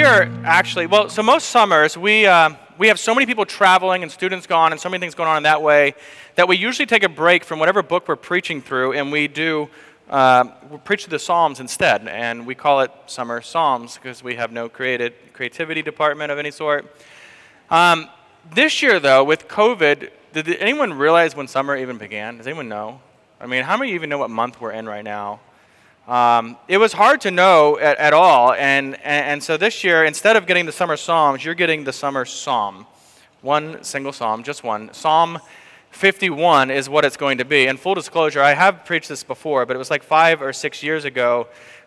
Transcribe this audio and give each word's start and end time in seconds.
we 0.00 0.06
are 0.06 0.22
actually, 0.44 0.86
well, 0.86 1.10
so 1.10 1.22
most 1.22 1.50
summers 1.50 1.94
we, 1.94 2.24
uh, 2.24 2.48
we 2.78 2.88
have 2.88 2.98
so 2.98 3.14
many 3.14 3.26
people 3.26 3.44
traveling 3.44 4.02
and 4.02 4.10
students 4.10 4.46
gone 4.46 4.72
and 4.72 4.80
so 4.80 4.88
many 4.88 4.98
things 4.98 5.14
going 5.14 5.28
on 5.28 5.36
in 5.36 5.42
that 5.42 5.60
way 5.60 5.94
that 6.36 6.48
we 6.48 6.56
usually 6.56 6.86
take 6.86 7.02
a 7.02 7.08
break 7.10 7.44
from 7.44 7.58
whatever 7.58 7.82
book 7.82 8.08
we're 8.08 8.16
preaching 8.16 8.62
through 8.62 8.94
and 8.94 9.12
we 9.12 9.28
do 9.28 9.68
uh, 10.08 10.44
we 10.70 10.78
preach 10.78 11.04
the 11.04 11.18
Psalms 11.18 11.60
instead. 11.60 12.08
And 12.08 12.46
we 12.46 12.54
call 12.54 12.80
it 12.80 12.90
Summer 13.04 13.42
Psalms 13.42 13.96
because 13.96 14.24
we 14.24 14.36
have 14.36 14.52
no 14.52 14.70
created, 14.70 15.12
creativity 15.34 15.82
department 15.82 16.32
of 16.32 16.38
any 16.38 16.50
sort. 16.50 16.86
Um, 17.68 18.08
this 18.54 18.80
year, 18.80 19.00
though, 19.00 19.22
with 19.22 19.48
COVID, 19.48 20.08
did 20.32 20.48
anyone 20.48 20.94
realize 20.94 21.36
when 21.36 21.46
summer 21.46 21.76
even 21.76 21.98
began? 21.98 22.38
Does 22.38 22.46
anyone 22.46 22.70
know? 22.70 23.02
I 23.38 23.46
mean, 23.46 23.64
how 23.64 23.76
many 23.76 23.92
even 23.92 24.08
know 24.08 24.16
what 24.16 24.30
month 24.30 24.62
we're 24.62 24.72
in 24.72 24.86
right 24.86 25.04
now? 25.04 25.40
Um, 26.10 26.56
it 26.66 26.78
was 26.78 26.92
hard 26.92 27.20
to 27.20 27.30
know 27.30 27.78
at, 27.78 27.96
at 27.98 28.12
all, 28.12 28.52
and, 28.52 28.96
and, 28.96 29.26
and, 29.26 29.42
so 29.44 29.56
this 29.56 29.84
year, 29.84 30.04
instead 30.04 30.34
of 30.34 30.44
getting 30.44 30.66
the 30.66 30.72
summer 30.72 30.96
psalms, 30.96 31.44
you're 31.44 31.54
getting 31.54 31.84
the 31.84 31.92
summer 31.92 32.24
psalm. 32.24 32.84
One 33.42 33.84
single 33.84 34.12
psalm, 34.12 34.42
just 34.42 34.64
one. 34.64 34.92
Psalm 34.92 35.38
51 35.90 36.72
is 36.72 36.88
what 36.88 37.04
it's 37.04 37.16
going 37.16 37.38
to 37.38 37.44
be. 37.44 37.68
And 37.68 37.78
full 37.78 37.94
disclosure, 37.94 38.42
I 38.42 38.54
have 38.54 38.84
preached 38.84 39.08
this 39.08 39.22
before, 39.22 39.64
but 39.66 39.76
it 39.76 39.78
was 39.78 39.88
like 39.88 40.02
five 40.02 40.42
or 40.42 40.52
six 40.52 40.82
years 40.82 41.04
ago. 41.04 41.46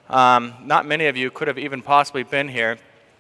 Um, 0.10 0.54
not 0.64 0.86
many 0.86 1.08
of 1.08 1.18
you 1.18 1.30
could 1.30 1.50
have 1.50 1.60
even 1.60 1.82
possibly 1.82 2.24
been 2.24 2.48
here. 2.48 2.78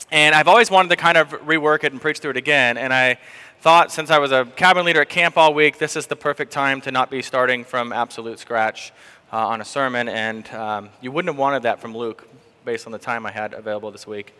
And 0.10 0.34
I've 0.34 0.48
always 0.48 0.72
wanted 0.72 0.88
to 0.88 0.96
kind 0.96 1.18
of 1.18 1.32
rework 1.42 1.84
it 1.84 1.92
and 1.92 2.00
preach 2.00 2.20
through 2.20 2.32
it 2.32 2.38
again. 2.38 2.78
And 2.78 2.94
I 2.94 3.18
thought 3.60 3.92
since 3.92 4.10
I 4.10 4.20
was 4.20 4.32
a 4.32 4.46
cabin 4.46 4.86
leader 4.86 5.02
at 5.02 5.10
camp 5.10 5.36
all 5.36 5.54
week, 5.54 5.80
this 5.80 5.98
is 5.98 6.08
the 6.08 6.16
perfect 6.16 6.54
time 6.54 6.80
to 6.80 6.92
not 6.92 7.12
be 7.12 7.22
starting 7.22 7.66
from 7.66 7.92
absolute 7.92 8.40
scratch 8.40 8.94
uh, 9.34 9.48
on 9.48 9.62
a 9.62 9.66
sermon, 9.66 10.08
and 10.08 10.48
um, 10.52 10.90
you 11.02 11.12
wouldn't 11.12 11.34
have 11.34 11.40
wanted 11.40 11.64
that 11.64 11.80
from 11.80 11.98
Luke 11.98 12.28
based 12.66 12.86
on 12.86 12.92
the 12.92 13.00
time 13.00 13.26
I 13.26 13.32
had 13.32 13.54
available 13.54 13.90
this 13.90 14.06
week. 14.06 14.36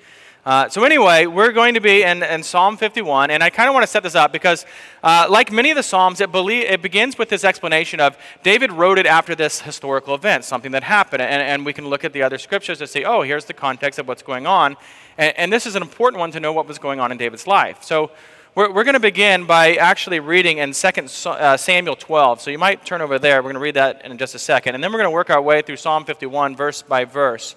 Uh, 0.46 0.70
so, 0.70 0.84
anyway, 0.84 1.26
we're 1.26 1.52
going 1.52 1.74
to 1.74 1.80
be 1.80 2.04
in, 2.04 2.22
in 2.22 2.44
Psalm 2.44 2.78
51, 2.78 3.32
and 3.32 3.42
I 3.42 3.50
kind 3.50 3.70
of 3.70 3.74
want 3.74 3.84
to 3.84 3.92
set 3.92 4.04
this 4.04 4.14
up 4.14 4.32
because, 4.32 4.68
uh, 5.02 5.26
like 5.28 5.52
many 5.52 5.72
of 5.72 5.78
the 5.78 5.84
Psalms, 5.84 6.22
it, 6.22 6.32
belie- 6.32 6.68
it 6.68 6.84
begins 6.84 7.18
with 7.18 7.30
this 7.30 7.44
explanation 7.44 8.00
of 8.00 8.18
David 8.44 8.72
wrote 8.72 9.00
it 9.00 9.08
after 9.08 9.34
this 9.34 9.62
historical 9.62 10.14
event, 10.14 10.44
something 10.46 10.74
that 10.74 10.84
happened. 10.84 11.24
And, 11.24 11.42
and 11.42 11.66
we 11.66 11.74
can 11.74 11.88
look 11.88 12.04
at 12.04 12.14
the 12.14 12.22
other 12.22 12.38
scriptures 12.38 12.78
to 12.78 12.86
say, 12.86 13.04
oh, 13.04 13.24
here's 13.24 13.46
the 13.46 13.54
context 13.54 13.98
of 13.98 14.08
what's 14.08 14.22
going 14.22 14.46
on. 14.46 14.78
And, 15.18 15.34
and 15.38 15.52
this 15.52 15.66
is 15.66 15.76
an 15.76 15.82
important 15.82 16.20
one 16.20 16.30
to 16.32 16.40
know 16.40 16.54
what 16.54 16.68
was 16.68 16.78
going 16.78 17.00
on 17.00 17.12
in 17.12 17.18
David's 17.18 17.48
life. 17.48 17.82
So, 17.82 18.12
we're, 18.56 18.72
we're 18.72 18.84
going 18.84 18.94
to 18.94 19.00
begin 19.00 19.46
by 19.46 19.76
actually 19.76 20.20
reading 20.20 20.60
in 20.60 20.74
2 20.74 20.88
uh, 20.88 21.58
Samuel 21.58 21.96
12. 21.96 22.42
So 22.42 22.52
you 22.52 22.60
might 22.60 22.86
turn 22.86 23.02
over 23.02 23.18
there. 23.18 23.38
We're 23.38 23.52
going 23.52 23.56
to 23.56 23.60
read 23.60 23.76
that 23.76 24.06
in 24.06 24.16
just 24.20 24.36
a 24.36 24.40
second. 24.40 24.76
And 24.76 24.84
then 24.84 24.92
we're 24.92 25.00
going 25.00 25.10
to 25.10 25.14
work 25.14 25.32
our 25.32 25.42
way 25.42 25.64
through 25.64 25.78
Psalm 25.78 26.06
51, 26.06 26.56
verse 26.56 26.84
by 26.84 27.04
verse. 27.06 27.56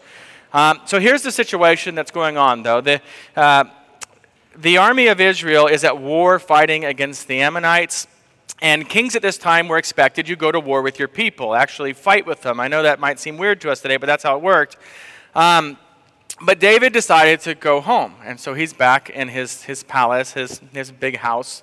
Um, 0.54 0.80
so 0.86 0.98
here's 0.98 1.22
the 1.22 1.30
situation 1.30 1.94
that's 1.94 2.10
going 2.10 2.38
on, 2.38 2.62
though. 2.62 2.80
The, 2.80 3.02
uh, 3.36 3.64
the 4.56 4.78
army 4.78 5.08
of 5.08 5.20
Israel 5.20 5.66
is 5.66 5.84
at 5.84 6.00
war 6.00 6.38
fighting 6.38 6.86
against 6.86 7.28
the 7.28 7.42
Ammonites. 7.42 8.06
And 8.62 8.88
kings 8.88 9.14
at 9.14 9.20
this 9.20 9.36
time 9.36 9.68
were 9.68 9.76
expected 9.76 10.26
you 10.26 10.34
go 10.34 10.50
to 10.50 10.60
war 10.60 10.80
with 10.80 10.98
your 10.98 11.08
people, 11.08 11.54
actually 11.54 11.92
fight 11.92 12.24
with 12.24 12.40
them. 12.40 12.58
I 12.58 12.68
know 12.68 12.82
that 12.84 13.00
might 13.00 13.20
seem 13.20 13.36
weird 13.36 13.60
to 13.60 13.70
us 13.70 13.82
today, 13.82 13.98
but 13.98 14.06
that's 14.06 14.22
how 14.22 14.34
it 14.36 14.42
worked. 14.42 14.78
Um, 15.34 15.76
but 16.40 16.58
David 16.58 16.92
decided 16.92 17.40
to 17.40 17.54
go 17.54 17.80
home. 17.80 18.14
And 18.24 18.38
so 18.38 18.54
he's 18.54 18.72
back 18.72 19.10
in 19.10 19.28
his, 19.28 19.62
his 19.62 19.82
palace, 19.82 20.32
his, 20.32 20.60
his 20.72 20.90
big 20.90 21.16
house. 21.16 21.62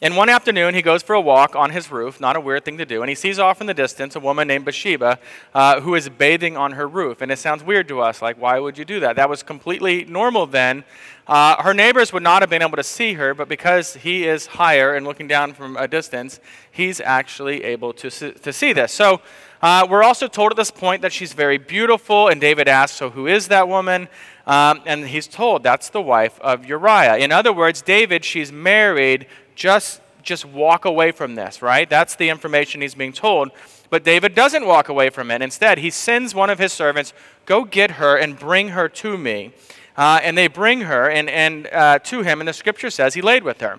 And 0.00 0.16
one 0.16 0.28
afternoon, 0.28 0.74
he 0.74 0.82
goes 0.82 1.00
for 1.00 1.14
a 1.14 1.20
walk 1.20 1.54
on 1.54 1.70
his 1.70 1.92
roof, 1.92 2.20
not 2.20 2.34
a 2.34 2.40
weird 2.40 2.64
thing 2.64 2.76
to 2.78 2.84
do, 2.84 3.02
and 3.02 3.08
he 3.08 3.14
sees 3.14 3.38
off 3.38 3.60
in 3.60 3.68
the 3.68 3.74
distance 3.74 4.16
a 4.16 4.20
woman 4.20 4.48
named 4.48 4.64
Bathsheba 4.64 5.20
uh, 5.54 5.80
who 5.80 5.94
is 5.94 6.08
bathing 6.08 6.56
on 6.56 6.72
her 6.72 6.88
roof. 6.88 7.22
And 7.22 7.30
it 7.30 7.38
sounds 7.38 7.62
weird 7.62 7.86
to 7.86 8.00
us, 8.00 8.20
like, 8.20 8.36
why 8.40 8.58
would 8.58 8.76
you 8.76 8.84
do 8.84 8.98
that? 8.98 9.14
That 9.14 9.30
was 9.30 9.44
completely 9.44 10.04
normal 10.04 10.46
then. 10.46 10.82
Uh, 11.24 11.62
her 11.62 11.72
neighbors 11.72 12.12
would 12.12 12.24
not 12.24 12.42
have 12.42 12.50
been 12.50 12.62
able 12.62 12.78
to 12.78 12.82
see 12.82 13.12
her, 13.12 13.32
but 13.32 13.48
because 13.48 13.94
he 13.94 14.26
is 14.26 14.46
higher 14.46 14.96
and 14.96 15.06
looking 15.06 15.28
down 15.28 15.54
from 15.54 15.76
a 15.76 15.86
distance, 15.86 16.40
he's 16.72 17.00
actually 17.00 17.62
able 17.62 17.92
to, 17.92 18.10
to 18.10 18.52
see 18.52 18.72
this. 18.72 18.90
So 18.90 19.20
uh, 19.62 19.86
we're 19.88 20.02
also 20.02 20.26
told 20.26 20.50
at 20.50 20.56
this 20.56 20.72
point 20.72 21.02
that 21.02 21.12
she's 21.12 21.32
very 21.32 21.56
beautiful, 21.56 22.26
and 22.26 22.40
David 22.40 22.66
asks, 22.66 22.98
So 22.98 23.10
who 23.10 23.28
is 23.28 23.46
that 23.48 23.68
woman? 23.68 24.08
Um, 24.44 24.82
and 24.86 25.06
he's 25.06 25.28
told 25.28 25.62
that's 25.62 25.88
the 25.88 26.02
wife 26.02 26.40
of 26.40 26.66
Uriah. 26.66 27.18
In 27.18 27.30
other 27.30 27.52
words, 27.52 27.80
David, 27.80 28.24
she's 28.24 28.50
married, 28.50 29.26
just, 29.54 30.00
just 30.22 30.44
walk 30.44 30.84
away 30.84 31.12
from 31.12 31.36
this, 31.36 31.62
right? 31.62 31.88
That's 31.88 32.16
the 32.16 32.28
information 32.28 32.80
he's 32.80 32.96
being 32.96 33.12
told. 33.12 33.52
But 33.88 34.02
David 34.02 34.34
doesn't 34.34 34.66
walk 34.66 34.88
away 34.88 35.10
from 35.10 35.30
it. 35.30 35.42
Instead, 35.42 35.78
he 35.78 35.90
sends 35.90 36.34
one 36.34 36.50
of 36.50 36.58
his 36.58 36.72
servants, 36.72 37.12
Go 37.46 37.64
get 37.64 37.92
her 37.92 38.16
and 38.16 38.36
bring 38.36 38.70
her 38.70 38.88
to 38.88 39.16
me. 39.16 39.52
Uh, 39.96 40.18
and 40.22 40.36
they 40.36 40.48
bring 40.48 40.82
her 40.82 41.08
and, 41.08 41.28
and, 41.28 41.68
uh, 41.68 41.98
to 42.00 42.22
him, 42.22 42.40
and 42.40 42.48
the 42.48 42.52
scripture 42.52 42.90
says 42.90 43.14
he 43.14 43.22
laid 43.22 43.44
with 43.44 43.60
her. 43.60 43.78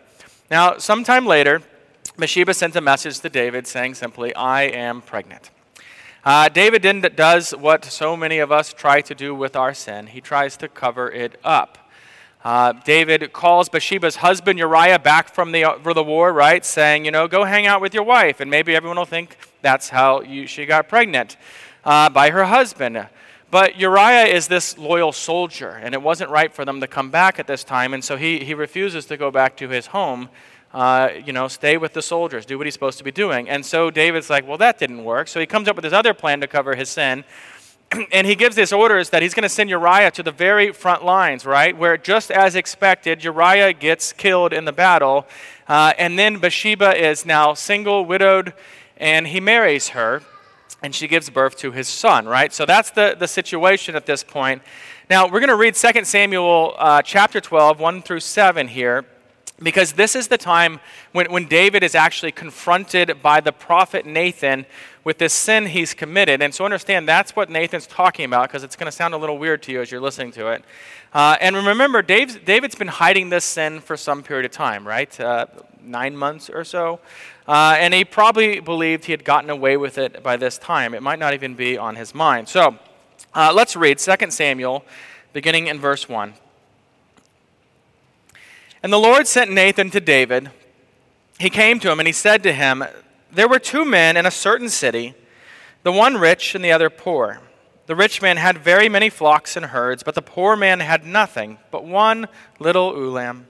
Now, 0.50 0.78
sometime 0.78 1.26
later, 1.26 1.62
Bathsheba 2.18 2.54
sent 2.54 2.76
a 2.76 2.82
message 2.82 3.20
to 3.20 3.30
David 3.30 3.66
saying 3.66 3.96
simply, 3.96 4.34
I 4.36 4.64
am 4.64 5.02
pregnant. 5.02 5.50
Uh, 6.26 6.48
David 6.48 6.84
does 7.18 7.52
what 7.52 7.84
so 7.84 8.16
many 8.16 8.40
of 8.40 8.50
us 8.50 8.72
try 8.72 9.02
to 9.02 9.14
do 9.14 9.36
with 9.36 9.58
our 9.58 9.74
sin. 9.74 10.08
He 10.08 10.22
tries 10.22 10.56
to 10.58 10.70
cover 10.70 11.12
it 11.12 11.38
up. 11.44 11.78
Uh, 12.46 12.72
David 12.72 13.34
calls 13.34 13.68
Bathsheba's 13.68 14.16
husband 14.18 14.58
Uriah 14.58 15.00
back 15.00 15.34
from 15.34 15.52
the, 15.52 15.66
uh, 15.66 15.80
for 15.80 15.94
the 15.94 16.04
war, 16.04 16.32
right? 16.32 16.64
Saying, 16.64 17.04
you 17.04 17.12
know, 17.12 17.28
go 17.28 17.44
hang 17.44 17.68
out 17.68 17.82
with 17.82 17.94
your 17.94 18.04
wife. 18.04 18.40
And 18.40 18.50
maybe 18.50 18.74
everyone 18.74 18.96
will 18.96 19.06
think 19.06 19.36
that's 19.62 19.90
how 19.90 20.22
you, 20.22 20.48
she 20.48 20.66
got 20.66 20.88
pregnant 20.88 21.36
uh, 21.84 22.10
by 22.10 22.30
her 22.30 22.46
husband. 22.46 23.06
But 23.52 23.78
Uriah 23.78 24.26
is 24.26 24.48
this 24.48 24.78
loyal 24.78 25.12
soldier, 25.12 25.72
and 25.72 25.94
it 25.94 26.02
wasn't 26.02 26.30
right 26.30 26.54
for 26.54 26.64
them 26.64 26.80
to 26.80 26.88
come 26.88 27.12
back 27.12 27.38
at 27.38 27.48
this 27.48 27.66
time. 27.66 27.94
And 27.94 28.04
so 28.04 28.16
he, 28.16 28.46
he 28.46 28.54
refuses 28.54 29.06
to 29.08 29.18
go 29.18 29.30
back 29.30 29.58
to 29.58 29.68
his 29.68 29.88
home 29.88 30.30
uh, 30.74 31.10
you 31.24 31.32
know, 31.32 31.48
stay 31.48 31.78
with 31.78 31.94
the 31.94 32.02
soldiers, 32.02 32.46
do 32.46 32.58
what 32.58 32.66
he's 32.66 32.74
supposed 32.74 32.98
to 32.98 33.04
be 33.04 33.12
doing. 33.12 33.48
And 33.48 33.66
so 33.66 33.92
David's 33.92 34.30
like, 34.30 34.48
well, 34.48 34.58
that 34.58 34.80
didn't 34.80 35.04
work. 35.04 35.28
So 35.28 35.40
he 35.40 35.46
comes 35.46 35.68
up 35.68 35.76
with 35.76 35.84
this 35.84 35.94
other 35.94 36.14
plan 36.14 36.42
to 36.42 36.48
cover 36.48 36.76
his 36.76 36.90
sin. 36.90 37.24
and 38.12 38.26
he 38.26 38.34
gives 38.34 38.56
this 38.56 38.74
orders 38.74 39.12
that 39.12 39.22
he's 39.22 39.36
going 39.36 39.44
to 39.44 39.50
send 39.50 39.70
Uriah 39.70 40.10
to 40.12 40.24
the 40.24 40.32
very 40.32 40.72
front 40.72 41.06
lines, 41.06 41.46
right? 41.46 41.78
Where 41.78 41.96
just 41.96 42.32
as 42.32 42.56
expected, 42.56 43.24
Uriah 43.24 43.74
gets 43.74 44.14
killed 44.14 44.52
in 44.52 44.66
the 44.66 44.72
battle. 44.72 45.28
Uh, 45.68 45.94
and 46.00 46.18
then 46.18 46.40
Bathsheba 46.40 47.00
is 47.00 47.24
now 47.24 47.54
single, 47.54 48.06
widowed, 48.06 48.54
and 48.98 49.28
he 49.28 49.40
marries 49.40 49.90
her. 49.90 50.24
And 50.82 50.94
she 50.94 51.08
gives 51.08 51.30
birth 51.30 51.56
to 51.60 51.72
his 51.72 51.88
son, 51.88 52.26
right? 52.26 52.52
So 52.52 52.66
that's 52.66 52.92
the, 52.92 53.16
the 53.18 53.28
situation 53.28 53.96
at 53.96 54.06
this 54.06 54.24
point. 54.24 54.64
Now, 55.10 55.26
we're 55.26 55.40
going 55.40 55.50
to 55.50 55.56
read 55.56 55.76
2 55.76 56.04
Samuel 56.04 56.74
uh, 56.78 57.02
chapter 57.04 57.40
12, 57.40 57.80
1 57.80 58.02
through 58.02 58.20
7 58.22 58.68
here 58.68 59.06
because 59.64 59.94
this 59.94 60.16
is 60.16 60.28
the 60.28 60.38
time 60.38 60.80
when, 61.12 61.32
when 61.32 61.48
David 61.48 61.84
is 61.84 61.96
actually 61.96 62.32
confronted 62.32 63.22
by 63.22 63.40
the 63.40 63.52
prophet 63.52 64.06
Nathan 64.06 64.66
with 65.04 65.18
this 65.18 65.34
sin 65.34 65.68
he's 65.68 65.94
committed. 65.94 66.42
And 66.42 66.54
so 66.54 66.66
understand 66.66 67.08
that's 67.08 67.36
what 67.36 67.50
Nathan's 67.50 67.88
talking 67.88 68.26
about 68.26 68.50
because 68.50 68.64
it's 68.64 68.76
going 68.76 68.86
to 68.86 68.92
sound 68.92 69.14
a 69.14 69.18
little 69.18 69.38
weird 69.38 69.64
to 69.64 69.72
you 69.72 69.82
as 69.82 69.92
you're 69.92 70.02
listening 70.02 70.32
to 70.34 70.48
it. 70.48 70.64
Uh, 71.14 71.38
and 71.42 71.56
remember, 71.56 72.02
Dave's, 72.02 72.36
David's 72.36 72.76
been 72.76 72.88
hiding 72.88 73.30
this 73.30 73.46
sin 73.46 73.80
for 73.80 73.98
some 73.98 74.24
period 74.24 74.46
of 74.46 74.52
time, 74.52 74.88
right? 74.88 75.20
Uh, 75.20 75.46
nine 75.82 76.16
months 76.16 76.50
or 76.50 76.64
so. 76.64 77.00
Uh, 77.48 77.76
and 77.78 77.94
he 77.94 78.06
probably 78.06 78.60
believed 78.60 79.06
he 79.06 79.12
had 79.12 79.26
gotten 79.26 79.50
away 79.50 79.78
with 79.78 79.98
it 79.98 80.24
by 80.24 80.38
this 80.38 80.58
time. 80.58 80.94
It 80.94 81.04
might 81.04 81.20
not 81.20 81.34
even 81.34 81.56
be 81.56 81.78
on 81.78 81.96
his 81.96 82.16
mind. 82.16 82.48
So 82.48 82.78
uh, 83.34 83.52
let's 83.54 83.76
read 83.76 84.00
2 84.00 84.32
Samuel, 84.32 84.86
beginning 85.34 85.68
in 85.68 85.80
verse 85.80 86.08
1. 86.08 86.34
And 88.84 88.92
the 88.92 89.00
Lord 89.00 89.28
sent 89.28 89.50
Nathan 89.50 89.90
to 89.92 90.02
David. 90.02 90.52
He 91.40 91.50
came 91.50 91.80
to 91.80 91.90
him 91.90 92.02
and 92.02 92.08
he 92.08 92.12
said 92.12 92.44
to 92.44 92.52
him, 92.52 92.84
There 93.32 93.48
were 93.48 93.58
two 93.58 93.86
men 93.86 94.18
in 94.18 94.26
a 94.26 94.32
certain 94.32 94.68
city, 94.68 95.16
the 95.84 95.92
one 95.92 96.18
rich 96.18 96.54
and 96.54 96.64
the 96.64 96.74
other 96.74 96.90
poor. 96.90 97.40
The 97.86 97.96
rich 97.96 98.22
man 98.22 98.36
had 98.36 98.58
very 98.58 98.90
many 98.90 99.10
flocks 99.10 99.56
and 99.56 99.68
herds, 99.68 100.04
but 100.04 100.16
the 100.16 100.22
poor 100.22 100.58
man 100.58 100.82
had 100.82 101.06
nothing 101.06 101.60
but 101.72 101.86
one 101.86 102.28
little 102.60 102.94
lamb, 102.94 103.48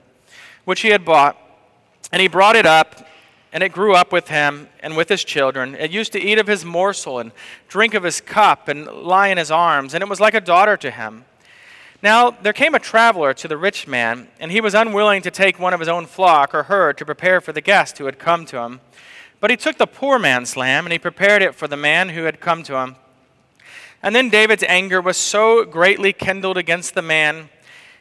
which 0.64 0.82
he 0.82 0.88
had 0.88 1.04
bought. 1.04 1.36
And 2.12 2.22
he 2.22 2.28
brought 2.28 2.54
it 2.54 2.66
up, 2.66 3.06
and 3.52 3.62
it 3.62 3.72
grew 3.72 3.94
up 3.94 4.12
with 4.12 4.28
him 4.28 4.68
and 4.80 4.96
with 4.96 5.08
his 5.08 5.24
children. 5.24 5.74
It 5.74 5.90
used 5.90 6.12
to 6.12 6.20
eat 6.20 6.38
of 6.38 6.46
his 6.46 6.64
morsel 6.64 7.18
and 7.18 7.32
drink 7.66 7.94
of 7.94 8.04
his 8.04 8.20
cup 8.20 8.68
and 8.68 8.86
lie 8.86 9.28
in 9.28 9.38
his 9.38 9.50
arms, 9.50 9.94
and 9.94 10.02
it 10.02 10.08
was 10.08 10.20
like 10.20 10.34
a 10.34 10.40
daughter 10.40 10.76
to 10.76 10.90
him. 10.92 11.24
Now 12.04 12.32
there 12.32 12.52
came 12.52 12.74
a 12.74 12.78
traveler 12.78 13.32
to 13.32 13.48
the 13.48 13.56
rich 13.56 13.88
man, 13.88 14.28
and 14.38 14.52
he 14.52 14.60
was 14.60 14.74
unwilling 14.74 15.22
to 15.22 15.30
take 15.30 15.58
one 15.58 15.72
of 15.72 15.80
his 15.80 15.88
own 15.88 16.04
flock 16.04 16.54
or 16.54 16.64
herd 16.64 16.98
to 16.98 17.06
prepare 17.06 17.40
for 17.40 17.54
the 17.54 17.62
guest 17.62 17.96
who 17.96 18.04
had 18.04 18.18
come 18.18 18.44
to 18.44 18.58
him. 18.58 18.82
But 19.40 19.50
he 19.50 19.56
took 19.56 19.78
the 19.78 19.86
poor 19.86 20.18
man's 20.18 20.54
lamb, 20.54 20.84
and 20.84 20.92
he 20.92 20.98
prepared 20.98 21.40
it 21.40 21.54
for 21.54 21.66
the 21.66 21.78
man 21.78 22.10
who 22.10 22.24
had 22.24 22.40
come 22.40 22.62
to 22.64 22.76
him. 22.76 22.96
And 24.02 24.14
then 24.14 24.28
David's 24.28 24.64
anger 24.64 25.00
was 25.00 25.16
so 25.16 25.64
greatly 25.64 26.12
kindled 26.12 26.58
against 26.58 26.94
the 26.94 27.00
man, 27.00 27.48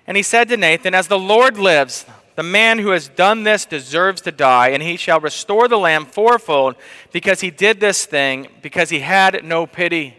and 0.05 0.17
he 0.17 0.23
said 0.23 0.50
to 0.50 0.57
Nathan, 0.57 0.94
As 0.94 1.07
the 1.07 1.17
Lord 1.17 1.57
lives, 1.57 2.05
the 2.35 2.44
man 2.44 2.79
who 2.79 2.89
has 2.89 3.07
done 3.07 3.44
this 3.44 3.63
deserves 3.63 4.19
to 4.23 4.33
die, 4.33 4.67
and 4.67 4.83
he 4.83 4.97
shall 4.97 5.21
restore 5.21 5.69
the 5.69 5.79
lamb 5.79 6.05
fourfold 6.07 6.75
because 7.13 7.39
he 7.39 7.51
did 7.51 7.79
this 7.79 8.05
thing, 8.05 8.50
because 8.61 8.89
he 8.89 9.00
had 9.00 9.45
no 9.45 9.65
pity. 9.65 10.17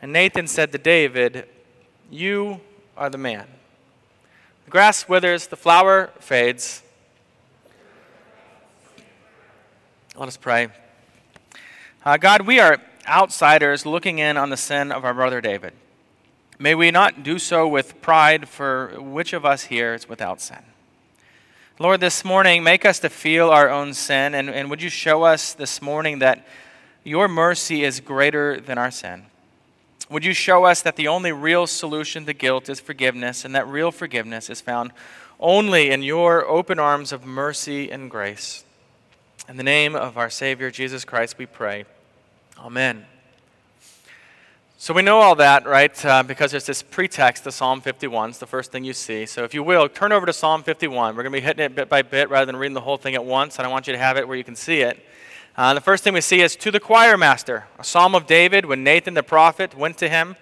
And 0.00 0.10
Nathan 0.10 0.46
said 0.46 0.72
to 0.72 0.78
David, 0.78 1.46
You 2.10 2.62
are 2.96 3.10
the 3.10 3.18
man. 3.18 3.46
The 4.64 4.70
grass 4.70 5.08
withers, 5.08 5.46
the 5.46 5.56
flower 5.56 6.10
fades. 6.18 6.82
Let 10.16 10.28
us 10.28 10.36
pray. 10.36 10.68
Uh, 12.04 12.16
God, 12.16 12.42
we 12.46 12.60
are 12.60 12.78
outsiders 13.06 13.84
looking 13.84 14.18
in 14.18 14.36
on 14.36 14.50
the 14.50 14.56
sin 14.56 14.92
of 14.92 15.04
our 15.04 15.14
brother 15.14 15.40
David. 15.40 15.72
May 16.58 16.74
we 16.74 16.90
not 16.90 17.22
do 17.22 17.38
so 17.38 17.66
with 17.66 18.00
pride, 18.00 18.48
for 18.48 18.94
which 18.98 19.32
of 19.32 19.44
us 19.44 19.64
here 19.64 19.92
is 19.92 20.08
without 20.08 20.40
sin? 20.40 20.62
Lord, 21.80 22.00
this 22.00 22.24
morning, 22.24 22.62
make 22.62 22.84
us 22.84 23.00
to 23.00 23.10
feel 23.10 23.50
our 23.50 23.68
own 23.68 23.92
sin, 23.92 24.34
and, 24.34 24.48
and 24.48 24.70
would 24.70 24.80
you 24.80 24.88
show 24.88 25.24
us 25.24 25.52
this 25.52 25.82
morning 25.82 26.20
that 26.20 26.46
your 27.02 27.26
mercy 27.26 27.82
is 27.82 27.98
greater 27.98 28.60
than 28.60 28.78
our 28.78 28.92
sin? 28.92 29.26
Would 30.14 30.24
you 30.24 30.32
show 30.32 30.62
us 30.62 30.80
that 30.82 30.94
the 30.94 31.08
only 31.08 31.32
real 31.32 31.66
solution 31.66 32.24
to 32.26 32.32
guilt 32.32 32.68
is 32.68 32.78
forgiveness, 32.78 33.44
and 33.44 33.52
that 33.56 33.66
real 33.66 33.90
forgiveness 33.90 34.48
is 34.48 34.60
found 34.60 34.92
only 35.40 35.90
in 35.90 36.04
your 36.04 36.46
open 36.46 36.78
arms 36.78 37.10
of 37.10 37.26
mercy 37.26 37.90
and 37.90 38.08
grace? 38.08 38.62
In 39.48 39.56
the 39.56 39.64
name 39.64 39.96
of 39.96 40.16
our 40.16 40.30
Savior, 40.30 40.70
Jesus 40.70 41.04
Christ, 41.04 41.36
we 41.36 41.46
pray. 41.46 41.84
Amen. 42.60 43.06
So 44.78 44.94
we 44.94 45.02
know 45.02 45.18
all 45.18 45.34
that, 45.34 45.66
right? 45.66 46.04
Uh, 46.06 46.22
because 46.22 46.52
there's 46.52 46.66
this 46.66 46.80
pretext 46.80 47.42
to 47.42 47.50
Psalm 47.50 47.80
51. 47.80 48.30
It's 48.30 48.38
the 48.38 48.46
first 48.46 48.70
thing 48.70 48.84
you 48.84 48.92
see. 48.92 49.26
So 49.26 49.42
if 49.42 49.52
you 49.52 49.64
will, 49.64 49.88
turn 49.88 50.12
over 50.12 50.26
to 50.26 50.32
Psalm 50.32 50.62
51. 50.62 51.16
We're 51.16 51.24
going 51.24 51.32
to 51.32 51.40
be 51.40 51.44
hitting 51.44 51.64
it 51.64 51.74
bit 51.74 51.88
by 51.88 52.02
bit 52.02 52.30
rather 52.30 52.46
than 52.46 52.54
reading 52.54 52.74
the 52.74 52.80
whole 52.82 52.98
thing 52.98 53.16
at 53.16 53.24
once. 53.24 53.58
And 53.58 53.66
I 53.66 53.68
want 53.68 53.88
you 53.88 53.92
to 53.94 53.98
have 53.98 54.16
it 54.16 54.28
where 54.28 54.36
you 54.36 54.44
can 54.44 54.54
see 54.54 54.82
it. 54.82 55.04
Uh, 55.56 55.72
the 55.72 55.80
first 55.80 56.02
thing 56.02 56.12
we 56.12 56.20
see 56.20 56.40
is 56.40 56.56
to 56.56 56.72
the 56.72 56.80
choir 56.80 57.16
master, 57.16 57.66
a 57.78 57.84
psalm 57.84 58.14
of 58.16 58.26
David 58.26 58.66
when 58.66 58.82
Nathan 58.82 59.14
the 59.14 59.22
prophet 59.22 59.76
went 59.76 59.96
to 59.98 60.08
him 60.08 60.34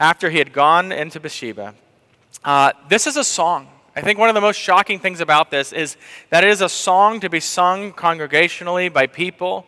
after 0.00 0.30
he 0.30 0.38
had 0.38 0.52
gone 0.52 0.90
into 0.90 1.20
Bathsheba. 1.20 1.74
Uh, 2.44 2.72
this 2.88 3.06
is 3.06 3.16
a 3.16 3.22
song. 3.22 3.68
I 3.94 4.00
think 4.00 4.18
one 4.18 4.28
of 4.28 4.34
the 4.34 4.40
most 4.40 4.56
shocking 4.56 4.98
things 4.98 5.20
about 5.20 5.52
this 5.52 5.72
is 5.72 5.96
that 6.30 6.42
it 6.42 6.50
is 6.50 6.60
a 6.60 6.68
song 6.68 7.20
to 7.20 7.30
be 7.30 7.38
sung 7.38 7.92
congregationally 7.92 8.92
by 8.92 9.06
people 9.06 9.66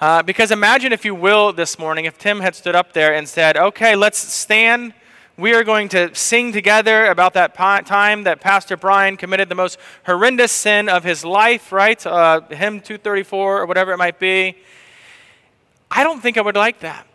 uh, 0.00 0.20
because 0.20 0.50
imagine, 0.50 0.92
if 0.92 1.04
you 1.04 1.14
will, 1.14 1.52
this 1.52 1.78
morning, 1.78 2.06
if 2.06 2.18
Tim 2.18 2.40
had 2.40 2.56
stood 2.56 2.74
up 2.74 2.92
there 2.92 3.14
and 3.14 3.28
said, 3.28 3.56
Okay, 3.56 3.94
let's 3.94 4.18
stand. 4.18 4.94
We 5.38 5.54
are 5.54 5.64
going 5.64 5.88
to 5.90 6.14
sing 6.14 6.52
together 6.52 7.06
about 7.06 7.32
that 7.34 7.54
time 7.54 8.24
that 8.24 8.40
Pastor 8.40 8.76
Brian 8.76 9.16
committed 9.16 9.48
the 9.48 9.54
most 9.54 9.78
horrendous 10.04 10.52
sin 10.52 10.90
of 10.90 11.04
his 11.04 11.24
life, 11.24 11.72
right? 11.72 12.04
Uh, 12.06 12.42
hymn 12.50 12.80
234 12.80 13.62
or 13.62 13.66
whatever 13.66 13.92
it 13.92 13.96
might 13.96 14.18
be. 14.18 14.56
I 15.90 16.04
don't 16.04 16.20
think 16.20 16.36
I 16.36 16.42
would 16.42 16.54
like 16.54 16.80
that 16.80 17.06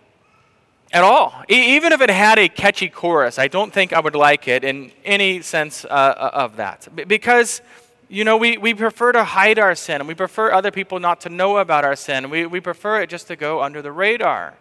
at 0.92 1.04
all. 1.04 1.44
E- 1.48 1.76
even 1.76 1.92
if 1.92 2.02
it 2.02 2.10
had 2.10 2.40
a 2.40 2.50
catchy 2.50 2.90
chorus, 2.90 3.38
I 3.38 3.48
don't 3.48 3.72
think 3.72 3.94
I 3.94 4.00
would 4.00 4.16
like 4.16 4.48
it 4.48 4.64
in 4.64 4.92
any 5.06 5.44
sense 5.44 5.86
uh, 5.86 5.88
uh 5.88 6.32
of 6.34 6.56
that. 6.56 6.88
B- 6.96 7.04
because 7.04 7.62
you 8.10 8.24
know, 8.24 8.38
we, 8.38 8.58
we 8.58 8.74
prefer 8.74 9.12
to 9.12 9.24
hide 9.24 9.60
our 9.60 9.76
sin, 9.76 10.02
and 10.02 10.08
we 10.08 10.16
prefer 10.16 10.52
other 10.52 10.72
people 10.72 11.00
not 11.00 11.22
to 11.22 11.30
know 11.30 11.58
about 11.58 11.84
our 11.84 11.96
sin. 11.96 12.30
We, 12.30 12.46
we 12.46 12.62
prefer 12.62 13.02
it 13.02 13.10
just 13.10 13.28
to 13.28 13.36
go 13.36 13.62
under 13.62 13.82
the 13.82 13.92
radar. 13.92 14.56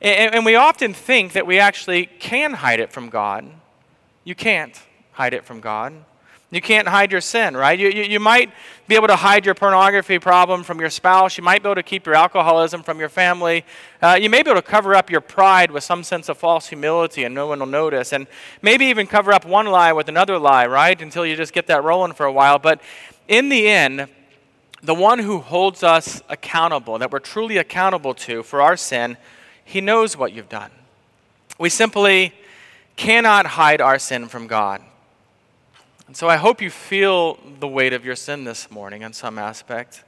And, 0.00 0.34
and 0.34 0.44
we 0.44 0.54
often 0.54 0.94
think 0.94 1.32
that 1.32 1.46
we 1.46 1.58
actually 1.58 2.06
can 2.06 2.54
hide 2.54 2.80
it 2.80 2.92
from 2.92 3.08
God. 3.08 3.50
You 4.24 4.34
can't 4.34 4.80
hide 5.12 5.34
it 5.34 5.44
from 5.44 5.60
God. 5.60 5.92
You 6.52 6.60
can't 6.60 6.88
hide 6.88 7.12
your 7.12 7.20
sin, 7.20 7.56
right? 7.56 7.78
You, 7.78 7.90
you, 7.90 8.02
you, 8.02 8.18
might 8.18 8.50
be 8.88 8.96
able 8.96 9.06
to 9.06 9.14
hide 9.14 9.46
your 9.46 9.54
pornography 9.54 10.18
problem 10.18 10.64
from 10.64 10.80
your 10.80 10.90
spouse. 10.90 11.38
You 11.38 11.44
might 11.44 11.62
be 11.62 11.68
able 11.68 11.76
to 11.76 11.82
keep 11.84 12.06
your 12.06 12.16
alcoholism 12.16 12.82
from 12.82 12.98
your 12.98 13.08
family. 13.08 13.64
Uh, 14.02 14.18
you 14.20 14.28
may 14.28 14.42
be 14.42 14.50
able 14.50 14.60
to 14.60 14.66
cover 14.66 14.96
up 14.96 15.10
your 15.10 15.20
pride 15.20 15.70
with 15.70 15.84
some 15.84 16.02
sense 16.02 16.28
of 16.28 16.38
false 16.38 16.66
humility 16.66 17.22
and 17.22 17.32
no 17.36 17.46
one 17.46 17.60
will 17.60 17.66
notice. 17.66 18.12
And 18.12 18.26
maybe 18.62 18.86
even 18.86 19.06
cover 19.06 19.32
up 19.32 19.44
one 19.44 19.66
lie 19.66 19.92
with 19.92 20.08
another 20.08 20.40
lie, 20.40 20.66
right? 20.66 21.00
Until 21.00 21.24
you 21.24 21.36
just 21.36 21.52
get 21.52 21.68
that 21.68 21.84
rolling 21.84 22.14
for 22.14 22.26
a 22.26 22.32
while. 22.32 22.58
But 22.58 22.80
in 23.28 23.48
the 23.48 23.68
end, 23.68 24.08
the 24.82 24.94
one 24.94 25.20
who 25.20 25.38
holds 25.38 25.84
us 25.84 26.20
accountable, 26.28 26.98
that 26.98 27.12
we're 27.12 27.20
truly 27.20 27.58
accountable 27.58 28.14
to 28.14 28.42
for 28.42 28.60
our 28.60 28.76
sin, 28.76 29.16
he 29.64 29.80
knows 29.80 30.16
what 30.16 30.32
you've 30.32 30.48
done. 30.48 30.70
We 31.58 31.68
simply 31.68 32.32
cannot 32.96 33.46
hide 33.46 33.80
our 33.80 33.98
sin 33.98 34.28
from 34.28 34.46
God. 34.46 34.82
And 36.06 36.16
so 36.16 36.28
I 36.28 36.36
hope 36.36 36.60
you 36.60 36.70
feel 36.70 37.38
the 37.60 37.68
weight 37.68 37.92
of 37.92 38.04
your 38.04 38.16
sin 38.16 38.44
this 38.44 38.70
morning 38.70 39.02
in 39.02 39.12
some 39.12 39.38
aspect. 39.38 40.02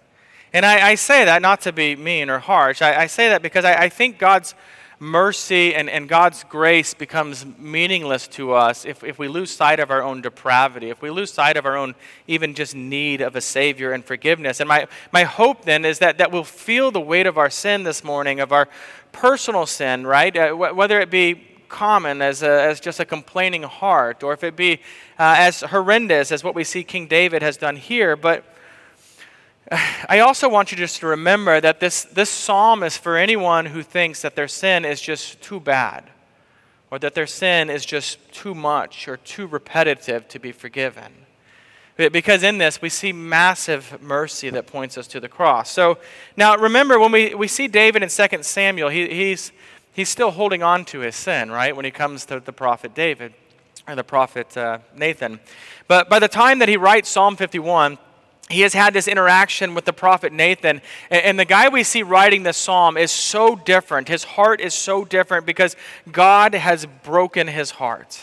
And 0.53 0.67
I, 0.67 0.91
I 0.91 0.95
say 0.97 1.25
that 1.25 1.41
not 1.43 1.61
to 1.63 1.73
be 1.73 1.97
mean 1.97 2.29
or 2.29 2.39
harsh. 2.39 2.83
I, 2.83 3.03
I 3.03 3.07
say 3.07 3.29
that 3.29 3.41
because 3.41 3.65
I, 3.65 3.75
I 3.85 3.89
think 3.89 4.19
God's 4.19 4.55
mercy 5.03 5.75
and, 5.75 5.91
and 5.91 6.09
God's 6.09 6.45
grace 6.45 6.95
becomes 6.95 7.45
meaningless 7.59 8.29
to 8.29 8.53
us 8.53 8.85
if, 8.85 9.03
if 9.03 9.19
we 9.19 9.27
lose 9.27 9.51
sight 9.51 9.81
of 9.81 9.91
our 9.91 10.01
own 10.01 10.23
depravity, 10.23 10.91
if 10.91 11.03
we 11.03 11.11
lose 11.11 11.33
sight 11.33 11.57
of 11.57 11.67
our 11.67 11.77
own 11.77 11.97
even 12.29 12.55
just 12.55 12.77
need 12.77 13.21
of 13.21 13.35
a 13.35 13.41
Savior 13.41 13.91
and 13.91 14.05
forgiveness. 14.05 14.61
And 14.61 14.69
my, 14.69 14.87
my 15.13 15.25
hope 15.25 15.65
then 15.65 15.85
is 15.85 15.99
that, 15.99 16.19
that 16.19 16.31
we'll 16.31 16.45
feel 16.45 16.93
the 16.93 17.01
weight 17.01 17.27
of 17.27 17.37
our 17.37 17.51
sin 17.51 17.83
this 17.83 18.05
morning, 18.05 18.39
of 18.39 18.53
our 18.53 18.69
personal 19.11 19.67
sin, 19.67 20.07
right? 20.07 20.37
Uh, 20.37 20.53
whether 20.53 21.01
it 21.01 21.11
be 21.11 21.49
common 21.69 22.23
as, 22.23 22.45
a, 22.45 22.63
as 22.63 22.79
just 22.79 23.01
a 23.01 23.05
complaining 23.05 23.65
heart, 23.65 24.23
or 24.23 24.33
if 24.33 24.45
it 24.45 24.55
be 24.55 24.75
uh, 25.19 25.35
as 25.37 25.63
horrendous 25.63 26.31
as 26.31 26.45
what 26.45 26.55
we 26.55 26.63
see 26.63 26.85
King 26.85 27.09
David 27.09 27.43
has 27.43 27.57
done 27.57 27.75
here. 27.75 28.15
But 28.15 28.45
I 30.09 30.21
also 30.21 30.49
want 30.49 30.73
you 30.73 30.79
just 30.79 31.01
to 31.01 31.07
remember 31.07 31.61
that 31.61 31.81
this, 31.81 32.05
this 32.05 32.31
psalm 32.31 32.83
is 32.83 32.97
for 32.97 33.17
anyone 33.17 33.67
who 33.67 33.83
thinks 33.83 34.23
that 34.23 34.37
their 34.37 34.49
sin 34.49 34.85
is 34.85 35.01
just 35.01 35.41
too 35.41 35.61
bad, 35.61 36.11
or 36.91 36.99
that 36.99 37.15
their 37.15 37.27
sin 37.27 37.71
is 37.71 37.85
just 37.85 38.33
too 38.33 38.55
much 38.55 39.09
or 39.09 39.17
too 39.17 39.47
repetitive 39.47 40.29
to 40.29 40.39
be 40.39 40.53
forgiven. 40.53 41.13
Because 41.97 42.43
in 42.43 42.59
this, 42.59 42.81
we 42.81 42.89
see 42.89 43.13
massive 43.13 44.01
mercy 44.03 44.49
that 44.51 44.67
points 44.67 44.97
us 44.97 45.07
to 45.09 45.21
the 45.21 45.29
cross. 45.29 45.71
So 45.71 45.99
now 46.37 46.57
remember, 46.57 46.99
when 46.99 47.13
we, 47.13 47.35
we 47.35 47.47
see 47.47 47.69
David 47.69 48.03
in 48.03 48.09
2 48.09 48.43
Samuel, 48.43 48.89
he, 48.89 49.09
he's, 49.09 49.53
he's 49.93 50.09
still 50.09 50.31
holding 50.31 50.63
on 50.63 50.87
to 50.87 51.01
his 51.01 51.15
sin, 51.15 51.51
right, 51.51 51.77
when 51.77 51.85
he 51.85 51.91
comes 51.91 52.25
to 52.27 52.41
the 52.41 52.53
prophet 52.53 52.95
David, 52.95 53.35
or 53.87 53.95
the 53.95 54.03
prophet 54.03 54.57
uh, 54.57 54.79
Nathan. 54.97 55.39
But 55.87 56.09
by 56.09 56.19
the 56.19 56.29
time 56.29 56.61
that 56.61 56.69
he 56.69 56.79
writes 56.79 57.11
Psalm 57.11 57.37
51, 57.37 57.99
he 58.51 58.61
has 58.63 58.75
had 58.75 58.93
this 58.93 59.09
interaction 59.09 59.75
with 59.75 59.85
the 59.85 59.93
prophet 59.93 60.33
Nathan. 60.33 60.83
And 61.11 61.39
the 61.39 61.45
guy 61.45 61.69
we 61.69 61.85
see 61.85 62.03
writing 62.03 62.43
this 62.43 62.57
psalm 62.57 62.97
is 62.97 63.11
so 63.11 63.57
different. 63.57 64.09
His 64.09 64.25
heart 64.25 64.61
is 64.61 64.75
so 64.75 65.05
different 65.05 65.47
because 65.47 65.77
God 66.11 66.55
has 66.55 66.87
broken 67.03 67.47
his 67.47 67.71
heart. 67.71 68.21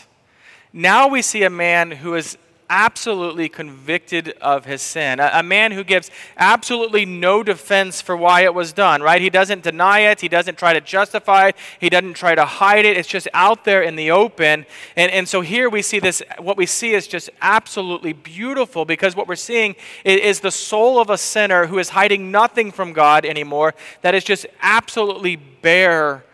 Now 0.72 1.08
we 1.08 1.20
see 1.20 1.42
a 1.42 1.50
man 1.50 1.90
who 1.90 2.14
is 2.14 2.38
absolutely 2.70 3.48
convicted 3.48 4.30
of 4.40 4.64
his 4.64 4.80
sin. 4.80 5.18
A, 5.18 5.30
a, 5.34 5.42
man 5.42 5.72
who 5.72 5.82
gives 5.82 6.10
absolutely 6.36 7.04
no 7.04 7.42
defense 7.42 8.00
for 8.00 8.16
why 8.16 8.42
it 8.42 8.54
was 8.54 8.72
done, 8.72 9.02
right? 9.02 9.20
He 9.20 9.28
doesn't 9.28 9.64
deny 9.64 10.00
it. 10.00 10.20
He 10.20 10.28
doesn't 10.28 10.56
try 10.56 10.72
to 10.72 10.80
justify 10.80 11.48
it. 11.48 11.56
He 11.80 11.90
doesn't 11.90 12.14
try 12.14 12.36
to 12.36 12.44
hide 12.44 12.84
it. 12.84 12.96
It's 12.96 13.08
just 13.08 13.26
out 13.34 13.64
there 13.64 13.82
in 13.82 13.96
the 13.96 14.12
open. 14.12 14.64
And, 14.96 15.10
and 15.10 15.28
so 15.28 15.40
here 15.40 15.68
we 15.68 15.82
see 15.82 15.98
this, 15.98 16.22
what 16.38 16.56
we 16.56 16.64
see 16.64 16.92
is 16.92 17.08
just 17.08 17.28
absolutely 17.42 18.12
beautiful 18.12 18.84
because 18.84 19.16
what 19.16 19.26
we're 19.26 19.34
seeing 19.34 19.74
is, 20.04 20.20
is 20.20 20.40
the 20.40 20.52
soul 20.52 21.00
of 21.00 21.10
a 21.10 21.18
sinner 21.18 21.66
who 21.66 21.78
is 21.78 21.90
hiding 21.90 22.30
nothing 22.30 22.70
from 22.70 22.92
God 22.92 23.26
anymore, 23.26 23.74
that 24.02 24.14
is 24.14 24.22
just 24.22 24.46
absolutely 24.62 25.34
bare 25.34 26.24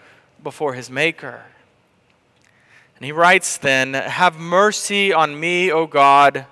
before 0.43 0.75
his 0.75 0.91
Maker. 0.91 1.43
And 2.97 3.05
he 3.05 3.13
writes 3.13 3.59
then, 3.59 3.95
Have 3.95 4.39
mercy 4.39 5.13
on 5.13 5.39
me, 5.39 5.71
O 5.71 5.87
God. 5.87 6.47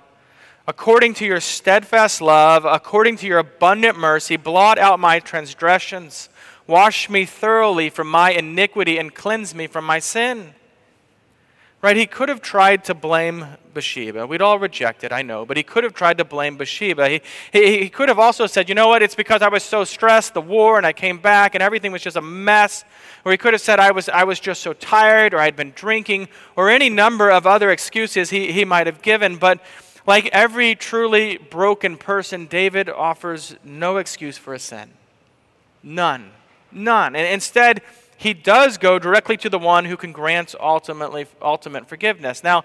According 0.67 1.15
to 1.15 1.27
your 1.27 1.41
steadfast 1.41 2.21
love, 2.21 2.65
according 2.65 3.17
to 3.19 3.27
your 3.27 3.39
abundant 3.39 3.99
mercy, 3.99 4.37
blot 4.37 4.79
out 4.79 5.01
my 5.01 5.21
transgressions. 5.21 6.29
Wash 6.67 7.11
me 7.11 7.25
thoroughly 7.27 7.91
from 7.91 8.09
my 8.09 8.31
iniquity 8.31 8.99
and 8.99 9.15
cleanse 9.15 9.55
me 9.55 9.67
from 9.67 9.85
my 9.85 9.99
sin. 9.99 10.55
Right? 11.83 11.97
He 11.97 12.07
could 12.07 12.31
have 12.31 12.41
tried 12.41 12.85
to 12.85 12.95
blame 12.95 13.47
Bathsheba. 13.75 14.26
We'd 14.26 14.40
all 14.40 14.59
reject 14.59 15.04
it, 15.04 15.12
I 15.12 15.23
know, 15.23 15.45
but 15.45 15.57
he 15.57 15.62
could 15.62 15.85
have 15.85 15.93
tried 15.93 16.19
to 16.19 16.25
blame 16.25 16.57
Bathsheba. 16.57 17.09
He, 17.09 17.21
he, 17.52 17.81
he 17.81 17.88
could 17.88 18.09
have 18.09 18.19
also 18.19 18.47
said, 18.47 18.69
you 18.69 18.75
know 18.75 18.88
what, 18.88 19.02
it's 19.02 19.14
because 19.14 19.43
I 19.43 19.49
was 19.49 19.62
so 19.62 19.85
stressed, 19.85 20.35
the 20.35 20.40
war, 20.40 20.78
and 20.78 20.87
I 20.87 20.93
came 20.93 21.19
back, 21.19 21.54
and 21.54 21.62
everything 21.62 21.93
was 21.93 22.02
just 22.02 22.16
a 22.16 22.23
mess. 22.23 22.85
Or 23.25 23.33
he 23.33 23.38
could 23.38 23.52
have 23.52 23.61
said, 23.61 23.81
I 23.81 23.90
was, 23.90 24.09
I 24.09 24.25
was 24.25 24.40
just 24.40 24.62
so 24.62 24.73
tired, 24.73 25.35
or 25.35 25.38
I'd 25.38 25.57
been 25.57 25.73
drinking, 25.75 26.28
or 26.57 26.71
any 26.71 26.88
number 26.88 27.31
of 27.31 27.47
other 27.47 27.71
excuses 27.71 28.31
he, 28.31 28.52
he 28.52 28.64
might 28.64 28.87
have 28.87 29.02
given. 29.02 29.37
But 29.37 29.61
like 30.07 30.26
every 30.26 30.75
truly 30.75 31.38
broken 31.38 31.97
person, 31.97 32.47
David 32.47 32.88
offers 32.88 33.57
no 33.64 33.97
excuse 33.97 34.38
for 34.38 34.54
a 34.54 34.59
sin. 34.59 34.90
None. 35.83 36.31
None. 36.71 37.16
And 37.16 37.26
instead, 37.26 37.83
he 38.16 38.35
does 38.35 38.78
go 38.78 38.99
directly 38.99 39.37
to 39.38 39.49
the 39.49 39.59
one 39.59 39.85
who 39.85 39.97
can 39.97 40.12
grant 40.12 40.54
ultimately, 40.61 41.26
ultimate 41.43 41.88
forgiveness. 41.88 42.43
Now, 42.45 42.64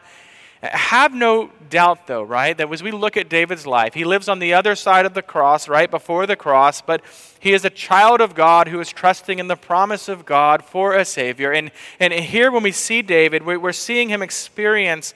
have 0.62 1.14
no 1.14 1.52
doubt, 1.70 2.08
though, 2.08 2.24
right, 2.24 2.58
that 2.58 2.72
as 2.72 2.84
we 2.84 2.92
look 2.92 3.16
at 3.16 3.30
David's 3.30 3.66
life, 3.66 3.94
he 3.94 4.04
lives 4.04 4.28
on 4.28 4.40
the 4.40 4.54
other 4.54 4.76
side 4.76 5.06
of 5.06 5.14
the 5.14 5.22
cross, 5.22 5.70
right 5.70 5.90
before 5.90 6.28
the 6.28 6.36
cross, 6.36 6.82
but 6.82 7.02
he 7.40 7.54
is 7.54 7.64
a 7.64 7.70
child 7.70 8.20
of 8.20 8.36
God 8.36 8.68
who 8.68 8.80
is 8.82 8.90
trusting 8.90 9.40
in 9.40 9.48
the 9.48 9.56
promise 9.56 10.10
of 10.10 10.26
God 10.26 10.64
for 10.64 10.96
a 10.96 11.06
Savior. 11.06 11.54
And, 11.54 11.72
and 12.00 12.12
here, 12.12 12.52
when 12.52 12.64
we 12.64 12.74
see 12.74 13.02
David, 13.02 13.46
we're 13.46 13.72
seeing 13.72 14.10
him 14.10 14.22
experience 14.22 15.14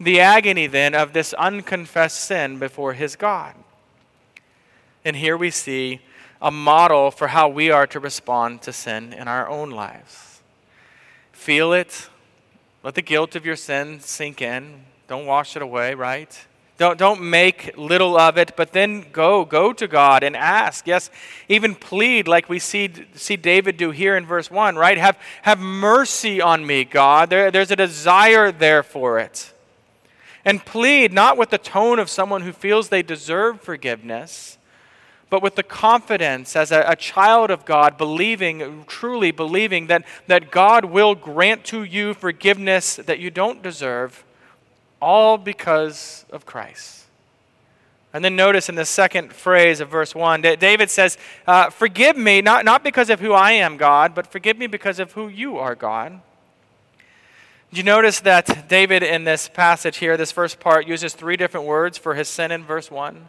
the 0.00 0.20
agony 0.20 0.66
then 0.66 0.94
of 0.94 1.12
this 1.12 1.34
unconfessed 1.34 2.20
sin 2.20 2.58
before 2.58 2.94
his 2.94 3.16
God. 3.16 3.54
And 5.04 5.16
here 5.16 5.36
we 5.36 5.50
see 5.50 6.00
a 6.40 6.50
model 6.50 7.10
for 7.10 7.28
how 7.28 7.48
we 7.48 7.70
are 7.70 7.86
to 7.86 8.00
respond 8.00 8.62
to 8.62 8.72
sin 8.72 9.12
in 9.12 9.28
our 9.28 9.48
own 9.48 9.70
lives. 9.70 10.40
Feel 11.32 11.72
it. 11.72 12.08
Let 12.86 12.94
the 12.94 13.02
guilt 13.02 13.34
of 13.34 13.44
your 13.44 13.56
sin 13.56 13.98
sink 13.98 14.40
in. 14.40 14.84
Don't 15.08 15.26
wash 15.26 15.56
it 15.56 15.62
away, 15.62 15.94
right? 15.94 16.46
Don't, 16.78 16.96
don't 16.96 17.20
make 17.20 17.76
little 17.76 18.16
of 18.16 18.38
it, 18.38 18.52
but 18.54 18.70
then 18.70 19.06
go, 19.12 19.44
go 19.44 19.72
to 19.72 19.88
God 19.88 20.22
and 20.22 20.36
ask. 20.36 20.86
Yes, 20.86 21.10
even 21.48 21.74
plead 21.74 22.28
like 22.28 22.48
we 22.48 22.60
see, 22.60 22.92
see 23.16 23.34
David 23.34 23.76
do 23.76 23.90
here 23.90 24.16
in 24.16 24.24
verse 24.24 24.52
1, 24.52 24.76
right? 24.76 24.98
Have, 24.98 25.18
have 25.42 25.58
mercy 25.58 26.40
on 26.40 26.64
me, 26.64 26.84
God. 26.84 27.28
There, 27.28 27.50
there's 27.50 27.72
a 27.72 27.76
desire 27.76 28.52
there 28.52 28.84
for 28.84 29.18
it. 29.18 29.52
And 30.44 30.64
plead 30.64 31.12
not 31.12 31.36
with 31.36 31.50
the 31.50 31.58
tone 31.58 31.98
of 31.98 32.08
someone 32.08 32.42
who 32.42 32.52
feels 32.52 32.88
they 32.88 33.02
deserve 33.02 33.60
forgiveness, 33.62 34.58
but 35.28 35.42
with 35.42 35.56
the 35.56 35.62
confidence 35.62 36.54
as 36.54 36.70
a, 36.70 36.84
a, 36.86 36.94
child 36.94 37.50
of 37.50 37.64
God, 37.64 37.98
believing, 37.98 38.84
truly 38.86 39.32
believing 39.32 39.88
that, 39.88 40.04
that 40.28 40.50
God 40.50 40.84
will 40.84 41.14
grant 41.14 41.64
to 41.64 41.82
you 41.82 42.14
forgiveness 42.14 42.96
that 42.96 43.18
you 43.18 43.30
don't 43.30 43.62
deserve 43.62 44.24
all 45.00 45.36
because 45.36 46.24
of 46.30 46.46
Christ. 46.46 47.04
And 48.12 48.24
then 48.24 48.36
notice 48.36 48.68
in 48.68 48.76
the 48.76 48.84
second 48.84 49.32
phrase 49.32 49.80
of 49.80 49.90
verse 49.90 50.14
1, 50.14 50.40
David 50.40 50.90
says, 50.90 51.18
uh, 51.46 51.70
Forgive 51.70 52.16
me, 52.16 52.40
not, 52.40 52.64
not 52.64 52.82
because 52.82 53.10
of 53.10 53.20
who 53.20 53.32
I 53.32 53.52
am, 53.52 53.76
God, 53.76 54.14
but 54.14 54.26
forgive 54.26 54.56
me 54.56 54.68
because 54.68 54.98
of 54.98 55.12
who 55.12 55.28
you 55.28 55.58
are, 55.58 55.74
God. 55.74 56.20
Do 57.72 57.76
you 57.76 57.82
notice 57.82 58.20
that 58.20 58.68
David 58.68 59.02
in 59.02 59.24
this 59.24 59.48
passage 59.48 59.98
here, 59.98 60.16
this 60.16 60.32
first 60.32 60.60
part, 60.60 60.86
uses 60.86 61.14
three 61.14 61.36
different 61.36 61.66
words 61.66 61.98
for 61.98 62.14
his 62.14 62.28
sin 62.28 62.52
in 62.52 62.64
verse 62.64 62.90
1? 62.90 63.28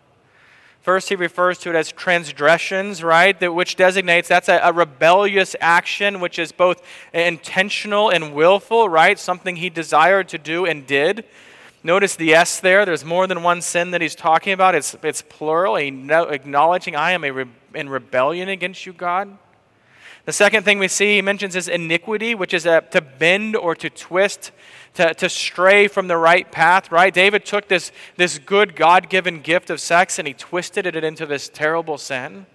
First, 0.87 1.09
he 1.09 1.17
refers 1.17 1.57
to 1.57 1.69
it 1.69 1.75
as 1.75 1.91
transgressions, 1.91 3.03
right? 3.03 3.37
That, 3.41 3.53
which 3.53 3.75
designates 3.75 4.29
that's 4.29 4.47
a, 4.47 4.61
a, 4.63 4.71
rebellious 4.71 5.53
action, 5.59 6.21
which 6.21 6.39
is 6.39 6.53
both 6.53 6.81
intentional 7.13 8.09
and 8.09 8.33
willful, 8.33 8.87
right? 8.87 9.19
Something 9.19 9.57
he 9.57 9.69
desired 9.69 10.29
to 10.29 10.37
do 10.37 10.65
and 10.65 10.87
did. 10.87 11.25
Notice 11.83 12.15
the 12.15 12.33
S 12.33 12.61
there. 12.61 12.85
There's 12.85 13.03
more 13.03 13.27
than 13.27 13.43
one 13.43 13.61
sin 13.61 13.91
that 13.91 13.99
he's 13.99 14.15
talking 14.15 14.53
about. 14.53 14.75
It's, 14.75 14.95
it's 15.03 15.21
plural, 15.23 15.75
acknowledging, 15.75 16.95
I 16.95 17.11
am 17.11 17.23
re- 17.23 17.45
in 17.75 17.89
rebellion 17.89 18.47
against 18.47 18.85
you, 18.85 18.93
God. 18.93 19.37
The 20.23 20.31
second 20.31 20.63
thing 20.63 20.79
we 20.79 20.87
see 20.87 21.15
he 21.15 21.21
mentions 21.21 21.57
is 21.57 21.67
iniquity, 21.67 22.33
which 22.33 22.53
is 22.53 22.65
a, 22.65 22.79
to 22.91 23.01
bend 23.01 23.57
or 23.57 23.75
to 23.75 23.89
twist, 23.89 24.51
to, 24.97 25.13
to 25.13 25.29
stray 25.29 25.87
from 25.87 26.07
the 26.07 26.17
right 26.17 26.51
path, 26.51 26.91
right? 26.91 27.13
David 27.13 27.45
took 27.45 27.67
this, 27.67 27.91
this 28.15 28.39
good 28.39 28.75
God 28.75 29.09
given 29.09 29.41
gift 29.41 29.69
of 29.69 29.79
sex 29.79 30.17
and 30.17 30.27
he 30.27 30.33
twisted 30.33 30.87
it 30.87 31.03
into 31.03 31.25
this 31.27 31.49
terrible 31.49 31.99
sin. 31.99 32.47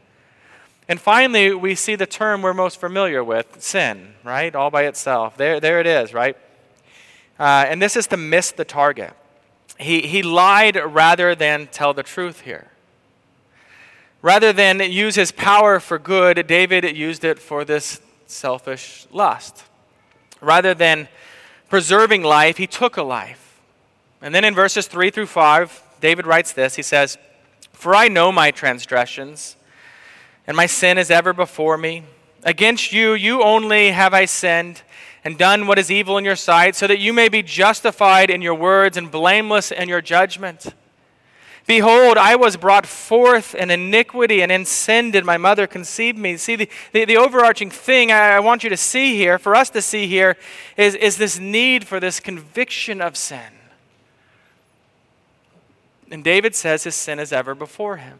And 0.88 1.00
finally, 1.00 1.54
we 1.54 1.76
see 1.76 1.94
the 1.94 2.06
term 2.06 2.42
we're 2.42 2.52
most 2.52 2.80
familiar 2.80 3.22
with 3.22 3.62
sin, 3.62 4.14
right? 4.24 4.52
All 4.54 4.70
by 4.70 4.84
itself. 4.84 5.36
There, 5.36 5.60
there 5.60 5.78
it 5.78 5.86
is, 5.86 6.12
right? 6.12 6.36
Uh, 7.38 7.64
and 7.68 7.80
this 7.80 7.96
is 7.96 8.08
to 8.08 8.16
miss 8.16 8.50
the 8.50 8.64
target. 8.64 9.14
He, 9.78 10.00
he 10.02 10.22
lied 10.24 10.76
rather 10.76 11.36
than 11.36 11.68
tell 11.68 11.94
the 11.94 12.02
truth 12.02 12.40
here. 12.40 12.72
Rather 14.20 14.52
than 14.52 14.80
use 14.80 15.14
his 15.14 15.30
power 15.30 15.78
for 15.78 15.98
good, 15.98 16.46
David 16.48 16.96
used 16.96 17.24
it 17.24 17.38
for 17.38 17.64
this 17.64 18.00
selfish 18.26 19.06
lust. 19.12 19.64
Rather 20.40 20.74
than 20.74 21.08
preserving 21.72 22.22
life, 22.22 22.58
he 22.58 22.66
took 22.66 22.98
a 22.98 23.02
life. 23.02 23.58
And 24.20 24.34
then 24.34 24.44
in 24.44 24.54
verses 24.54 24.86
3 24.86 25.08
through 25.08 25.24
5, 25.24 25.82
David 26.02 26.26
writes 26.26 26.52
this 26.52 26.76
He 26.76 26.82
says, 26.82 27.16
For 27.72 27.96
I 27.96 28.08
know 28.08 28.30
my 28.30 28.50
transgressions, 28.50 29.56
and 30.46 30.54
my 30.54 30.66
sin 30.66 30.98
is 30.98 31.10
ever 31.10 31.32
before 31.32 31.78
me. 31.78 32.02
Against 32.44 32.92
you, 32.92 33.14
you 33.14 33.42
only 33.42 33.92
have 33.92 34.12
I 34.12 34.26
sinned 34.26 34.82
and 35.24 35.38
done 35.38 35.66
what 35.66 35.78
is 35.78 35.90
evil 35.90 36.18
in 36.18 36.26
your 36.26 36.36
sight, 36.36 36.76
so 36.76 36.86
that 36.86 36.98
you 36.98 37.14
may 37.14 37.30
be 37.30 37.42
justified 37.42 38.28
in 38.28 38.42
your 38.42 38.54
words 38.54 38.98
and 38.98 39.10
blameless 39.10 39.72
in 39.72 39.88
your 39.88 40.02
judgment. 40.02 40.74
Behold, 41.66 42.18
I 42.18 42.34
was 42.34 42.56
brought 42.56 42.86
forth 42.86 43.54
in 43.54 43.70
iniquity, 43.70 44.42
and 44.42 44.50
in 44.50 44.64
sin 44.64 45.10
did 45.12 45.24
my 45.24 45.36
mother 45.36 45.66
conceive 45.66 46.16
me. 46.16 46.36
See, 46.36 46.56
the, 46.56 46.68
the, 46.92 47.04
the 47.04 47.16
overarching 47.16 47.70
thing 47.70 48.10
I, 48.10 48.32
I 48.32 48.40
want 48.40 48.64
you 48.64 48.70
to 48.70 48.76
see 48.76 49.16
here, 49.16 49.38
for 49.38 49.54
us 49.54 49.70
to 49.70 49.82
see 49.82 50.06
here, 50.06 50.36
is, 50.76 50.94
is 50.96 51.16
this 51.16 51.38
need 51.38 51.86
for 51.86 52.00
this 52.00 52.18
conviction 52.18 53.00
of 53.00 53.16
sin. 53.16 53.52
And 56.10 56.22
David 56.22 56.54
says 56.54 56.84
his 56.84 56.94
sin 56.94 57.18
is 57.18 57.32
ever 57.32 57.54
before 57.54 57.96
him. 57.96 58.18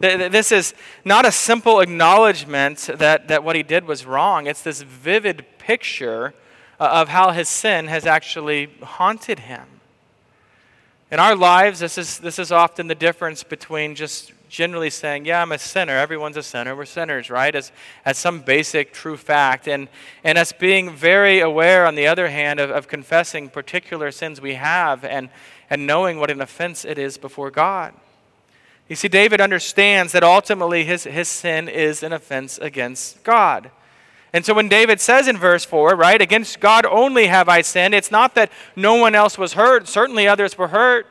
This 0.00 0.52
is 0.52 0.74
not 1.04 1.26
a 1.26 1.32
simple 1.32 1.80
acknowledgement 1.80 2.88
that, 2.94 3.28
that 3.28 3.42
what 3.42 3.56
he 3.56 3.62
did 3.64 3.84
was 3.84 4.06
wrong. 4.06 4.46
It's 4.46 4.62
this 4.62 4.82
vivid 4.82 5.44
picture 5.58 6.34
uh, 6.78 6.84
of 6.84 7.08
how 7.08 7.32
his 7.32 7.48
sin 7.48 7.88
has 7.88 8.06
actually 8.06 8.70
haunted 8.82 9.40
him. 9.40 9.77
In 11.10 11.20
our 11.20 11.34
lives, 11.34 11.80
this 11.80 11.96
is, 11.96 12.18
this 12.18 12.38
is 12.38 12.52
often 12.52 12.86
the 12.86 12.94
difference 12.94 13.42
between 13.42 13.94
just 13.94 14.32
generally 14.50 14.90
saying, 14.90 15.24
Yeah, 15.24 15.40
I'm 15.40 15.52
a 15.52 15.58
sinner. 15.58 15.96
Everyone's 15.96 16.36
a 16.36 16.42
sinner. 16.42 16.76
We're 16.76 16.84
sinners, 16.84 17.30
right? 17.30 17.54
As, 17.54 17.72
as 18.04 18.18
some 18.18 18.40
basic 18.40 18.92
true 18.92 19.16
fact. 19.16 19.66
And, 19.66 19.88
and 20.22 20.36
us 20.36 20.52
being 20.52 20.94
very 20.94 21.40
aware, 21.40 21.86
on 21.86 21.94
the 21.94 22.06
other 22.06 22.28
hand, 22.28 22.60
of, 22.60 22.70
of 22.70 22.88
confessing 22.88 23.48
particular 23.48 24.10
sins 24.10 24.38
we 24.38 24.54
have 24.54 25.02
and, 25.02 25.30
and 25.70 25.86
knowing 25.86 26.18
what 26.18 26.30
an 26.30 26.42
offense 26.42 26.84
it 26.84 26.98
is 26.98 27.16
before 27.16 27.50
God. 27.50 27.94
You 28.86 28.96
see, 28.96 29.08
David 29.08 29.40
understands 29.40 30.12
that 30.12 30.22
ultimately 30.22 30.84
his, 30.84 31.04
his 31.04 31.28
sin 31.28 31.68
is 31.68 32.02
an 32.02 32.12
offense 32.12 32.58
against 32.58 33.22
God. 33.24 33.70
And 34.32 34.44
so 34.44 34.52
when 34.54 34.68
David 34.68 35.00
says 35.00 35.26
in 35.26 35.38
verse 35.38 35.64
4, 35.64 35.96
right, 35.96 36.20
against 36.20 36.60
God 36.60 36.84
only 36.84 37.28
have 37.28 37.48
I 37.48 37.62
sinned, 37.62 37.94
it's 37.94 38.10
not 38.10 38.34
that 38.34 38.52
no 38.76 38.94
one 38.94 39.14
else 39.14 39.38
was 39.38 39.54
hurt. 39.54 39.88
Certainly 39.88 40.28
others 40.28 40.58
were 40.58 40.68
hurt, 40.68 41.06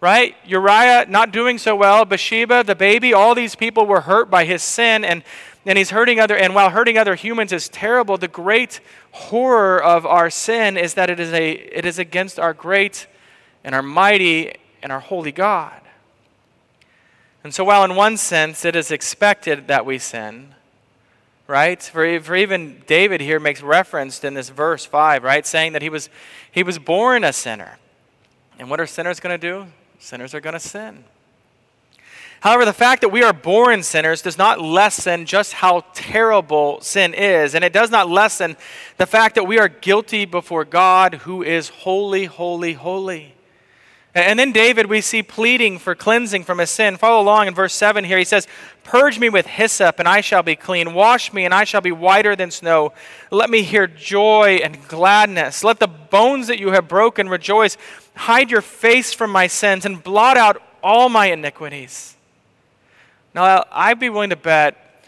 right? 0.00 0.36
Uriah 0.44 1.06
not 1.08 1.32
doing 1.32 1.58
so 1.58 1.74
well, 1.74 2.04
Bathsheba, 2.04 2.62
the 2.62 2.76
baby, 2.76 3.12
all 3.12 3.34
these 3.34 3.56
people 3.56 3.86
were 3.86 4.02
hurt 4.02 4.30
by 4.30 4.44
his 4.44 4.62
sin. 4.62 5.04
And, 5.04 5.24
and 5.64 5.76
he's 5.76 5.90
hurting 5.90 6.20
other, 6.20 6.36
and 6.36 6.54
while 6.54 6.70
hurting 6.70 6.96
other 6.96 7.16
humans 7.16 7.52
is 7.52 7.68
terrible, 7.68 8.16
the 8.16 8.28
great 8.28 8.80
horror 9.10 9.82
of 9.82 10.06
our 10.06 10.30
sin 10.30 10.76
is 10.76 10.94
that 10.94 11.10
it 11.10 11.18
is, 11.18 11.32
a, 11.32 11.50
it 11.50 11.84
is 11.84 11.98
against 11.98 12.38
our 12.38 12.54
great 12.54 13.08
and 13.64 13.74
our 13.74 13.82
mighty 13.82 14.54
and 14.82 14.92
our 14.92 15.00
holy 15.00 15.32
God. 15.32 15.80
And 17.42 17.52
so, 17.52 17.64
while 17.64 17.84
in 17.84 17.94
one 17.94 18.16
sense 18.16 18.64
it 18.64 18.76
is 18.76 18.90
expected 18.90 19.68
that 19.68 19.86
we 19.86 19.98
sin, 19.98 20.55
right? 21.46 21.82
For, 21.82 22.20
for 22.20 22.36
even 22.36 22.82
David 22.86 23.20
here 23.20 23.38
makes 23.38 23.62
reference 23.62 24.22
in 24.24 24.34
this 24.34 24.48
verse 24.48 24.84
5, 24.84 25.22
right? 25.22 25.46
Saying 25.46 25.72
that 25.72 25.82
he 25.82 25.88
was, 25.88 26.08
he 26.50 26.62
was 26.62 26.78
born 26.78 27.24
a 27.24 27.32
sinner. 27.32 27.78
And 28.58 28.70
what 28.70 28.80
are 28.80 28.86
sinners 28.86 29.20
going 29.20 29.38
to 29.38 29.50
do? 29.50 29.66
Sinners 29.98 30.34
are 30.34 30.40
going 30.40 30.54
to 30.54 30.60
sin. 30.60 31.04
However, 32.40 32.64
the 32.64 32.72
fact 32.72 33.00
that 33.00 33.08
we 33.08 33.22
are 33.22 33.32
born 33.32 33.82
sinners 33.82 34.22
does 34.22 34.38
not 34.38 34.60
lessen 34.60 35.24
just 35.24 35.54
how 35.54 35.84
terrible 35.94 36.80
sin 36.80 37.14
is. 37.14 37.54
And 37.54 37.64
it 37.64 37.72
does 37.72 37.90
not 37.90 38.08
lessen 38.08 38.56
the 38.98 39.06
fact 39.06 39.36
that 39.36 39.44
we 39.44 39.58
are 39.58 39.68
guilty 39.68 40.26
before 40.26 40.64
God 40.64 41.14
who 41.14 41.42
is 41.42 41.68
holy, 41.70 42.26
holy, 42.26 42.74
holy. 42.74 43.35
And 44.16 44.38
then 44.38 44.50
David, 44.50 44.86
we 44.86 45.02
see 45.02 45.22
pleading 45.22 45.78
for 45.78 45.94
cleansing 45.94 46.44
from 46.44 46.56
his 46.56 46.70
sin. 46.70 46.96
Follow 46.96 47.20
along 47.20 47.48
in 47.48 47.54
verse 47.54 47.74
7 47.74 48.02
here. 48.02 48.16
He 48.16 48.24
says, 48.24 48.48
Purge 48.82 49.18
me 49.18 49.28
with 49.28 49.44
hyssop, 49.44 49.98
and 49.98 50.08
I 50.08 50.22
shall 50.22 50.42
be 50.42 50.56
clean. 50.56 50.94
Wash 50.94 51.34
me, 51.34 51.44
and 51.44 51.52
I 51.52 51.64
shall 51.64 51.82
be 51.82 51.92
whiter 51.92 52.34
than 52.34 52.50
snow. 52.50 52.94
Let 53.30 53.50
me 53.50 53.60
hear 53.60 53.86
joy 53.86 54.60
and 54.64 54.88
gladness. 54.88 55.62
Let 55.62 55.80
the 55.80 55.86
bones 55.86 56.46
that 56.46 56.58
you 56.58 56.70
have 56.70 56.88
broken 56.88 57.28
rejoice. 57.28 57.76
Hide 58.14 58.50
your 58.50 58.62
face 58.62 59.12
from 59.12 59.30
my 59.30 59.48
sins, 59.48 59.84
and 59.84 60.02
blot 60.02 60.38
out 60.38 60.62
all 60.82 61.10
my 61.10 61.26
iniquities. 61.26 62.16
Now, 63.34 63.64
I'd 63.70 64.00
be 64.00 64.08
willing 64.08 64.30
to 64.30 64.36
bet 64.36 65.04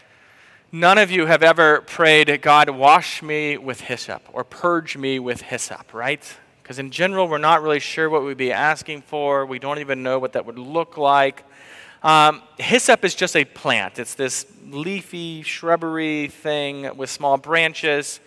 none 0.71 0.99
of 0.99 1.09
you 1.09 1.25
have 1.25 1.41
ever 1.41 1.81
prayed, 1.81 2.43
God, 2.43 2.69
wash 2.69 3.23
me 3.23 3.57
with 3.57 3.81
hyssop, 3.81 4.21
or 4.31 4.43
purge 4.43 4.97
me 4.97 5.17
with 5.17 5.41
hyssop, 5.41 5.95
right? 5.95 6.21
Because 6.69 6.77
in 6.77 6.91
general, 6.91 7.27
we're 7.27 7.39
not 7.39 7.63
really 7.63 7.79
sure 7.79 8.11
what 8.11 8.23
we'd 8.23 8.37
be 8.37 8.51
asking 8.51 9.01
for. 9.01 9.43
We 9.43 9.57
don't 9.57 9.79
even 9.79 10.03
know 10.03 10.19
what 10.19 10.33
that 10.33 10.45
would 10.45 10.59
look 10.59 10.99
like. 10.99 11.43
Um, 12.03 12.43
hyssop 12.59 13.03
is 13.03 13.15
just 13.15 13.35
a 13.35 13.43
plant, 13.43 13.97
it's 13.97 14.13
this 14.13 14.45
leafy 14.69 15.41
shrubbery 15.41 16.27
thing 16.27 16.95
with 16.95 17.09
small 17.09 17.37
branches. 17.37 18.19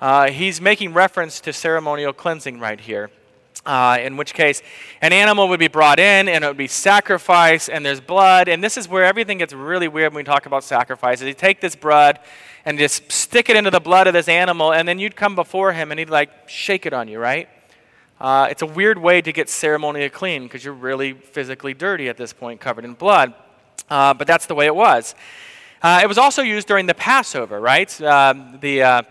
Uh, 0.00 0.28
he's 0.32 0.60
making 0.60 0.92
reference 0.92 1.38
to 1.42 1.52
ceremonial 1.52 2.12
cleansing 2.12 2.58
right 2.58 2.80
here. 2.80 3.10
Uh, 3.64 3.98
in 4.00 4.16
which 4.16 4.34
case, 4.34 4.60
an 5.00 5.12
animal 5.12 5.46
would 5.46 5.60
be 5.60 5.68
brought 5.68 6.00
in 6.00 6.28
and 6.28 6.42
it 6.42 6.48
would 6.48 6.56
be 6.56 6.66
sacrificed, 6.66 7.70
and 7.70 7.86
there's 7.86 8.00
blood. 8.00 8.48
And 8.48 8.62
this 8.62 8.76
is 8.76 8.88
where 8.88 9.04
everything 9.04 9.38
gets 9.38 9.52
really 9.52 9.86
weird 9.86 10.12
when 10.12 10.22
we 10.22 10.24
talk 10.24 10.46
about 10.46 10.64
sacrifices. 10.64 11.28
You 11.28 11.34
take 11.34 11.60
this 11.60 11.76
blood 11.76 12.18
and 12.64 12.76
just 12.76 13.12
stick 13.12 13.48
it 13.48 13.54
into 13.54 13.70
the 13.70 13.78
blood 13.78 14.08
of 14.08 14.14
this 14.14 14.26
animal, 14.26 14.72
and 14.72 14.88
then 14.88 14.98
you'd 14.98 15.14
come 15.14 15.36
before 15.36 15.72
him 15.72 15.92
and 15.92 16.00
he'd 16.00 16.10
like 16.10 16.48
shake 16.48 16.86
it 16.86 16.92
on 16.92 17.06
you, 17.06 17.20
right? 17.20 17.48
Uh, 18.24 18.46
it's 18.48 18.62
a 18.62 18.66
weird 18.66 18.96
way 18.96 19.20
to 19.20 19.34
get 19.34 19.50
ceremonially 19.50 20.08
clean 20.08 20.44
because 20.44 20.64
you're 20.64 20.72
really 20.72 21.12
physically 21.12 21.74
dirty 21.74 22.08
at 22.08 22.16
this 22.16 22.32
point, 22.32 22.58
covered 22.58 22.82
in 22.82 22.94
blood. 22.94 23.34
Uh, 23.90 24.14
but 24.14 24.26
that's 24.26 24.46
the 24.46 24.54
way 24.54 24.64
it 24.64 24.74
was. 24.74 25.14
Uh, 25.82 26.00
it 26.02 26.06
was 26.06 26.16
also 26.16 26.40
used 26.40 26.66
during 26.66 26.86
the 26.86 26.94
Passover, 26.94 27.60
right? 27.60 28.00
Um, 28.00 28.56
the, 28.62 28.82
uh, 28.82 29.02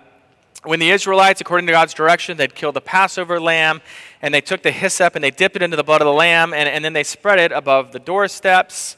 when 0.64 0.80
the 0.80 0.90
Israelites, 0.90 1.42
according 1.42 1.68
to 1.68 1.74
God's 1.74 1.94
direction, 1.94 2.38
they'd 2.38 2.56
kill 2.56 2.72
the 2.72 2.82
Passover 2.82 3.40
lamb, 3.40 3.82
and 4.24 4.34
they 4.34 4.42
took 4.42 4.64
the 4.64 4.72
hyssop 4.72 5.14
and 5.14 5.24
they 5.24 5.30
dipped 5.30 5.56
it 5.56 5.62
into 5.62 5.78
the 5.78 5.84
blood 5.84 6.02
of 6.02 6.08
the 6.08 6.12
lamb, 6.12 6.52
and, 6.52 6.68
and 6.68 6.84
then 6.84 6.94
they 6.94 7.04
spread 7.04 7.38
it 7.38 7.52
above 7.52 7.92
the 7.92 8.00
doorsteps. 8.00 8.98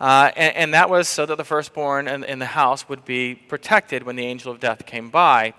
Uh, 0.00 0.32
and, 0.34 0.56
and, 0.56 0.74
that 0.74 0.90
was 0.90 1.06
so 1.06 1.24
that 1.24 1.36
the 1.36 1.44
firstborn 1.44 2.08
in, 2.08 2.24
in, 2.24 2.40
the 2.40 2.46
house 2.46 2.88
would 2.88 3.04
be 3.04 3.36
protected 3.36 4.02
when 4.02 4.16
the 4.16 4.26
angel 4.26 4.50
of 4.50 4.58
death 4.58 4.86
came 4.86 5.08
by. 5.08 5.54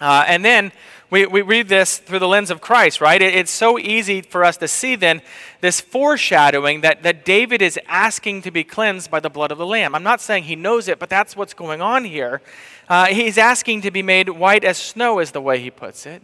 Uh, 0.00 0.24
and 0.26 0.44
then 0.44 0.72
we, 1.08 1.24
we 1.26 1.42
read 1.42 1.68
this 1.68 1.98
through 1.98 2.18
the 2.18 2.28
lens 2.28 2.50
of 2.50 2.60
Christ, 2.60 3.00
right? 3.00 3.20
It, 3.22 3.34
it's 3.34 3.50
so 3.50 3.78
easy 3.78 4.20
for 4.20 4.44
us 4.44 4.56
to 4.58 4.68
see 4.68 4.96
then 4.96 5.22
this 5.60 5.80
foreshadowing 5.80 6.80
that, 6.80 7.02
that 7.04 7.24
David 7.24 7.62
is 7.62 7.78
asking 7.86 8.42
to 8.42 8.50
be 8.50 8.64
cleansed 8.64 9.10
by 9.10 9.20
the 9.20 9.30
blood 9.30 9.52
of 9.52 9.58
the 9.58 9.66
Lamb. 9.66 9.94
I'm 9.94 10.02
not 10.02 10.20
saying 10.20 10.44
he 10.44 10.56
knows 10.56 10.88
it, 10.88 10.98
but 10.98 11.08
that's 11.08 11.36
what's 11.36 11.54
going 11.54 11.80
on 11.80 12.04
here. 12.04 12.42
Uh, 12.88 13.06
he's 13.06 13.38
asking 13.38 13.82
to 13.82 13.90
be 13.90 14.02
made 14.02 14.28
white 14.28 14.64
as 14.64 14.78
snow, 14.78 15.18
is 15.18 15.30
the 15.30 15.40
way 15.40 15.60
he 15.60 15.70
puts 15.70 16.06
it. 16.06 16.22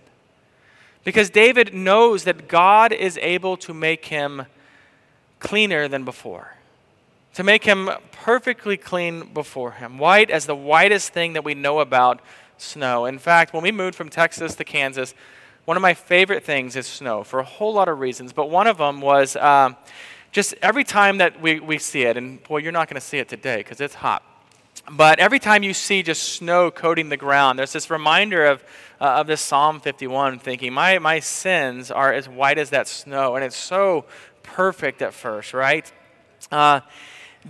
Because 1.05 1.31
David 1.31 1.75
knows 1.75 2.25
that 2.25 2.47
God 2.49 2.93
is 2.93 3.19
able 3.19 3.57
to 3.59 3.75
make 3.75 4.07
him 4.07 4.47
cleaner 5.41 5.89
than 5.89 6.05
before, 6.05 6.57
to 7.35 7.43
make 7.43 7.65
him 7.65 7.91
perfectly 8.13 8.77
clean 8.77 9.33
before 9.33 9.73
him, 9.73 9.99
white 9.99 10.31
as 10.31 10.47
the 10.47 10.55
whitest 10.55 11.13
thing 11.13 11.33
that 11.33 11.45
we 11.45 11.55
know 11.55 11.81
about 11.81 12.21
snow. 12.59 13.07
In 13.07 13.19
fact, 13.19 13.53
when 13.53 13.63
we 13.63 13.73
moved 13.73 13.95
from 13.95 14.09
Texas 14.09 14.55
to 14.57 14.65
Kansas, 14.65 15.15
one 15.65 15.77
of 15.77 15.81
my 15.81 15.95
favorite 15.95 16.45
things 16.45 16.77
is 16.77 16.87
snow 16.87 17.23
for 17.23 17.39
a 17.39 17.45
whole 17.45 17.75
lot 17.75 17.89
of 17.89 18.01
reasons, 18.01 18.33
but 18.33 18.51
one 18.51 18.67
of 18.67 18.79
them 18.79 19.01
was 19.01 19.37
um, 19.37 19.77
just 20.33 20.55
every 20.63 20.85
time 20.85 21.19
that 21.19 21.41
we, 21.41 21.61
we 21.61 21.79
see 21.79 22.03
it, 22.03 22.17
and 22.17 22.43
boy, 22.43 22.59
you're 22.59 22.73
not 22.73 22.89
going 22.89 23.01
to 23.01 23.07
see 23.07 23.19
it 23.19 23.29
today 23.29 23.59
because 23.59 23.81
it's 23.81 23.95
hot. 23.95 24.23
But 24.91 25.21
every 25.21 25.39
time 25.39 25.63
you 25.63 25.75
see 25.75 26.03
just 26.03 26.25
snow 26.25 26.71
coating 26.71 27.09
the 27.09 27.17
ground, 27.17 27.59
there's 27.59 27.73
this 27.73 27.91
reminder 27.91 28.47
of, 28.47 28.65
uh, 29.01 29.05
of 29.05 29.27
this 29.29 29.41
Psalm 29.41 29.79
51 29.81 30.41
thinking, 30.41 30.73
my, 30.73 30.99
my 30.99 31.21
sins 31.21 31.91
are 31.91 32.13
as 32.13 32.29
white 32.29 32.59
as 32.59 32.71
that 32.71 32.89
snow. 32.89 33.37
And 33.37 33.45
it's 33.45 33.57
so 33.57 34.07
perfect 34.43 35.01
at 35.01 35.15
first, 35.15 35.55
right? 35.55 35.91
Uh, 36.51 36.81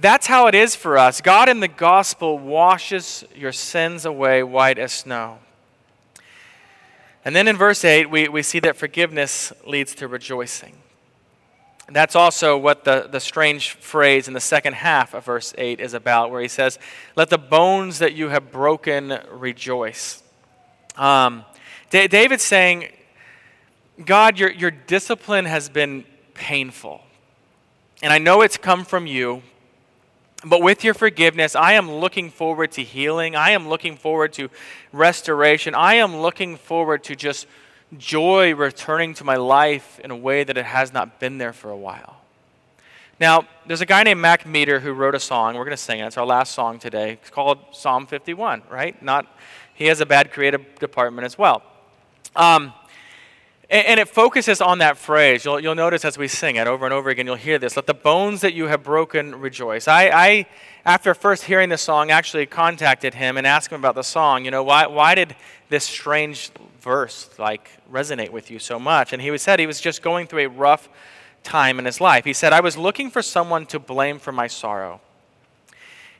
that's 0.01 0.27
how 0.27 0.47
it 0.47 0.55
is 0.55 0.75
for 0.75 0.97
us. 0.97 1.21
God 1.21 1.49
in 1.49 1.61
the 1.61 1.69
gospel 1.69 2.39
washes 2.39 3.25
your 3.35 3.53
sins 3.53 4.05
away 4.05 4.43
white 4.43 4.79
as 4.79 4.93
snow. 4.93 5.39
And 7.25 7.37
then 7.37 7.47
in 7.47 7.57
verse 7.57 7.85
8, 7.85 8.11
we, 8.11 8.29
we 8.29 8.43
see 8.43 8.59
that 8.61 8.77
forgiveness 8.77 9.53
leads 9.67 9.95
to 9.97 10.09
rejoicing. 10.09 10.77
That's 11.91 12.17
also 12.17 12.57
what 12.57 12.85
the, 12.85 13.09
the 13.11 13.21
strange 13.21 13.73
phrase 13.73 14.27
in 14.27 14.35
the 14.35 14.41
second 14.41 14.75
half 14.75 15.15
of 15.15 15.25
verse 15.25 15.53
8 15.59 15.79
is 15.79 15.95
about, 15.95 16.31
where 16.31 16.41
he 16.41 16.49
says, 16.49 16.79
Let 17.17 17.29
the 17.29 17.39
bones 17.39 17.99
that 17.99 18.15
you 18.15 18.31
have 18.31 18.51
broken 18.51 19.19
rejoice. 19.31 20.23
Um, 20.97 21.45
D- 21.91 22.09
David's 22.09 22.45
saying, 22.45 22.89
God, 24.05 24.39
your, 24.39 24.51
your 24.51 24.71
discipline 24.71 25.45
has 25.45 25.69
been 25.69 26.05
painful. 26.35 27.03
And 28.03 28.13
I 28.13 28.19
know 28.19 28.41
it's 28.41 28.57
come 28.57 28.85
from 28.85 29.07
you, 29.07 29.43
but 30.45 30.61
with 30.61 30.83
your 30.83 30.95
forgiveness, 30.95 31.55
I 31.55 31.73
am 31.75 31.91
looking 31.91 32.31
forward 32.31 32.73
to 32.73 32.83
healing. 32.83 33.37
I 33.37 33.51
am 33.51 33.69
looking 33.69 33.97
forward 33.97 34.33
to 34.35 34.51
restoration. 34.93 35.75
I 35.75 35.95
am 35.95 36.17
looking 36.17 36.57
forward 36.57 37.05
to 37.05 37.17
just 37.17 37.47
joy 37.97 38.55
returning 38.55 39.14
to 39.14 39.25
my 39.25 39.37
life 39.37 40.01
in 40.01 40.11
a 40.11 40.16
way 40.16 40.45
that 40.45 40.57
it 40.57 40.64
has 40.64 40.93
not 40.93 41.21
been 41.21 41.38
there 41.38 41.53
for 41.53 41.71
a 41.71 41.77
while. 41.77 42.16
Now, 43.21 43.47
there's 43.66 43.81
a 43.81 43.87
guy 43.87 44.03
named 44.03 44.21
Mac 44.21 44.47
Meter 44.47 44.81
who 44.81 44.93
wrote 44.93 45.14
a 45.14 45.21
song. 45.21 45.55
We're 45.55 45.64
going 45.64 45.77
to 45.77 45.83
sing 45.83 46.01
it. 46.01 46.07
It's 46.07 46.16
our 46.16 46.27
last 46.27 46.55
song 46.55 46.81
today. 46.81 47.12
It's 47.12 47.31
called 47.31 47.59
Psalm 47.71 48.07
51, 48.07 48.62
right? 48.69 49.01
Not, 49.01 49.27
he 49.75 49.87
has 49.87 50.01
a 50.01 50.07
bad 50.07 50.33
creative 50.33 50.79
department 50.81 51.25
as 51.25 51.38
well. 51.38 51.62
Um, 52.35 52.73
and, 53.73 53.87
and, 53.87 54.01
it 54.01 54.09
focuses 54.09 54.61
on 54.61 54.79
that 54.79 54.99
phrase. 54.99 55.45
You'll, 55.45 55.59
you'll 55.59 55.75
notice 55.75 56.05
as 56.05 56.19
we 56.19 56.29
sing 56.29 56.57
it 56.57 56.67
over 56.67 56.85
and 56.85 56.93
over 56.93 57.09
again, 57.09 57.27
you'll 57.27 57.37
hear 57.37 57.59
this 57.59 57.75
let 57.75 57.87
the 57.87 57.95
bones 57.95 58.43
that 58.43 58.53
you 58.53 58.67
have 58.67 58.83
broken 58.83 59.35
rejoice. 59.41 59.89
I, 59.89 60.11
I, 60.11 60.47
after 60.85 61.15
first 61.15 61.45
hearing 61.45 61.71
the 61.71 61.79
song, 61.79 62.11
actually 62.11 62.45
contacted 62.45 63.15
him 63.15 63.39
and 63.39 63.47
asked 63.47 63.73
him 63.73 63.81
about 63.81 63.95
the 63.95 64.03
song. 64.03 64.45
You 64.45 64.51
know, 64.51 64.63
why, 64.63 64.87
why 64.87 65.15
did 65.15 65.35
this 65.71 65.85
strange 65.85 66.51
verse 66.81 67.31
like 67.39 67.71
resonate 67.91 68.31
with 68.31 68.51
you 68.51 68.59
so 68.59 68.79
much? 68.79 69.15
And 69.15 69.23
he 69.23 69.37
said 69.39 69.59
he 69.59 69.67
was 69.67 69.81
just 69.81 70.03
going 70.03 70.27
through 70.27 70.41
a 70.41 70.49
rough 70.49 70.91
time 71.43 71.79
in 71.79 71.87
his 71.87 71.99
life. 71.99 72.27
He 72.27 72.35
said, 72.35 72.53
I 72.53 72.61
was 72.61 72.77
looking 72.77 73.11
for 73.11 73.23
someone 73.23 73.65
to 73.67 73.79
blame 73.79 74.19
for 74.19 74.33
my 74.33 74.49
sorrow. 74.49 75.01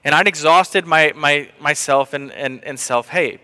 And 0.05 0.15
I'd 0.15 0.27
exhausted 0.27 0.87
my, 0.87 1.12
my, 1.15 1.51
myself 1.61 2.15
in, 2.15 2.31
in, 2.31 2.61
in 2.61 2.79
self 2.79 3.09
hate. 3.09 3.41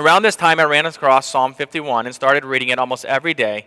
Around 0.00 0.22
this 0.22 0.34
time, 0.34 0.58
I 0.58 0.64
ran 0.64 0.86
across 0.86 1.26
Psalm 1.26 1.52
51 1.52 2.06
and 2.06 2.14
started 2.14 2.42
reading 2.42 2.70
it 2.70 2.78
almost 2.78 3.04
every 3.04 3.34
day 3.34 3.66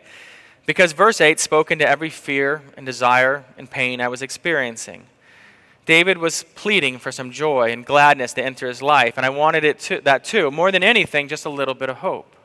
because 0.66 0.92
verse 0.92 1.22
8 1.22 1.40
spoke 1.40 1.70
into 1.70 1.88
every 1.88 2.10
fear 2.10 2.64
and 2.76 2.88
desire 2.88 3.46
and 3.56 3.70
pain 3.70 4.02
I 4.02 4.08
was 4.08 4.24
experiencing. 4.24 5.06
David 5.86 6.18
was 6.18 6.44
pleading 6.56 6.98
for 6.98 7.12
some 7.12 7.30
joy 7.30 7.72
and 7.72 7.86
gladness 7.86 8.34
to 8.34 8.44
enter 8.44 8.68
his 8.68 8.82
life, 8.82 9.14
and 9.16 9.28
I 9.28 9.30
wanted 9.30 9.64
it 9.64 9.78
to, 9.82 10.02
that 10.02 10.24
too. 10.24 10.50
More 10.50 10.72
than 10.72 10.82
anything, 10.82 11.28
just 11.28 11.46
a 11.46 11.52
little 11.52 11.76
bit 11.76 11.88
of 11.88 11.98
hope. 11.98 12.36